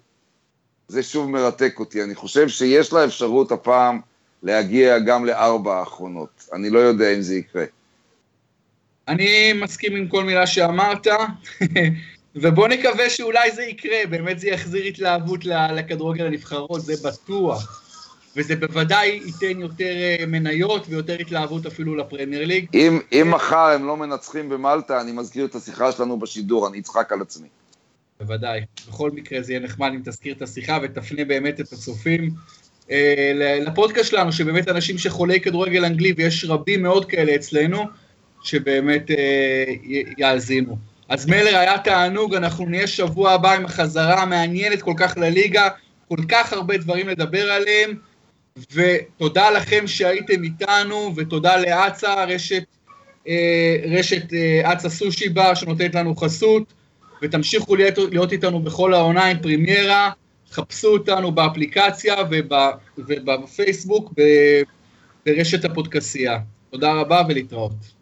זה 0.88 1.02
שוב 1.02 1.30
מרתק 1.30 1.74
אותי. 1.78 2.02
אני 2.02 2.14
חושב 2.14 2.48
שיש 2.48 2.92
לה 2.92 3.04
אפשרות 3.04 3.52
הפעם 3.52 4.00
להגיע 4.42 4.98
גם 4.98 5.24
לארבע 5.24 5.78
האחרונות. 5.78 6.48
אני 6.52 6.70
לא 6.70 6.78
יודע 6.78 7.14
אם 7.14 7.20
זה 7.20 7.34
יקרה. 7.34 7.64
אני 9.08 9.52
מסכים 9.52 9.96
עם 9.96 10.08
כל 10.08 10.24
מילה 10.24 10.46
שאמרת. 10.46 11.06
ובוא 12.34 12.68
נקווה 12.68 13.10
שאולי 13.10 13.50
זה 13.50 13.62
יקרה, 13.62 13.96
באמת 14.10 14.38
זה 14.38 14.48
יחזיר 14.48 14.84
התלהבות 14.84 15.44
לכדורגל 15.44 16.26
הנבחרות, 16.26 16.82
זה 16.82 16.94
בטוח. 17.08 17.82
וזה 18.36 18.56
בוודאי 18.56 19.20
ייתן 19.26 19.60
יותר 19.60 19.84
אה, 19.84 20.24
מניות 20.26 20.86
ויותר 20.88 21.16
התלהבות 21.20 21.66
אפילו 21.66 21.96
לפרמייר 21.96 22.44
ליג. 22.46 22.66
אם, 22.74 23.00
אם 23.12 23.30
מחר 23.30 23.68
הם 23.74 23.86
לא 23.86 23.96
מנצחים 23.96 24.48
במלטה, 24.48 25.00
אני 25.00 25.12
מזכיר 25.12 25.44
את 25.44 25.54
השיחה 25.54 25.92
שלנו 25.92 26.18
בשידור, 26.18 26.68
אני 26.68 26.78
אצחק 26.78 27.12
על 27.12 27.22
עצמי. 27.22 27.48
בוודאי. 28.20 28.60
בכל 28.88 29.10
מקרה 29.10 29.42
זה 29.42 29.52
יהיה 29.52 29.60
נחמד 29.60 29.90
אם 29.94 30.00
תזכיר 30.04 30.34
את 30.34 30.42
השיחה 30.42 30.78
ותפנה 30.82 31.24
באמת 31.24 31.60
את 31.60 31.72
הצופים 31.72 32.30
אה, 32.90 33.32
לפודקאסט 33.66 34.10
שלנו, 34.10 34.32
שבאמת 34.32 34.68
אנשים 34.68 34.98
שחולי 34.98 35.40
כדורגל 35.40 35.84
אנגלי, 35.84 36.14
ויש 36.16 36.44
רבים 36.44 36.82
מאוד 36.82 37.04
כאלה 37.04 37.34
אצלנו, 37.34 37.84
שבאמת 38.42 39.10
אה, 39.10 39.64
יאזינו. 40.18 40.76
אז 41.08 41.26
מלר 41.26 41.56
היה 41.58 41.78
תענוג, 41.78 42.34
אנחנו 42.34 42.66
נהיה 42.66 42.86
שבוע 42.86 43.32
הבא 43.32 43.52
עם 43.52 43.64
החזרה 43.64 44.22
המעניינת 44.22 44.82
כל 44.82 44.94
כך 44.96 45.16
לליגה, 45.16 45.68
כל 46.08 46.18
כך 46.28 46.52
הרבה 46.52 46.76
דברים 46.76 47.08
לדבר 47.08 47.50
עליהם, 47.52 47.94
ותודה 48.72 49.50
לכם 49.50 49.86
שהייתם 49.86 50.44
איתנו, 50.44 51.12
ותודה 51.16 51.56
לאצה, 51.56 52.24
רשת, 52.24 52.64
אה, 53.28 53.76
רשת 53.90 54.32
אה, 54.32 54.72
אצה 54.72 54.88
סושי 54.88 55.28
בר 55.28 55.54
שנותנת 55.54 55.94
לנו 55.94 56.16
חסות, 56.16 56.72
ותמשיכו 57.22 57.76
להיות, 57.76 57.98
להיות 57.98 58.32
איתנו 58.32 58.60
בכל 58.60 58.94
העונה 58.94 59.24
עם 59.24 59.38
פרימיירה, 59.38 60.10
חפשו 60.52 60.88
אותנו 60.88 61.32
באפליקציה 61.32 62.14
ובפייסבוק 62.98 64.12
ברשת 65.26 65.64
הפודקסייה. 65.64 66.38
תודה 66.70 66.92
רבה 66.92 67.22
ולהתראות. 67.28 67.95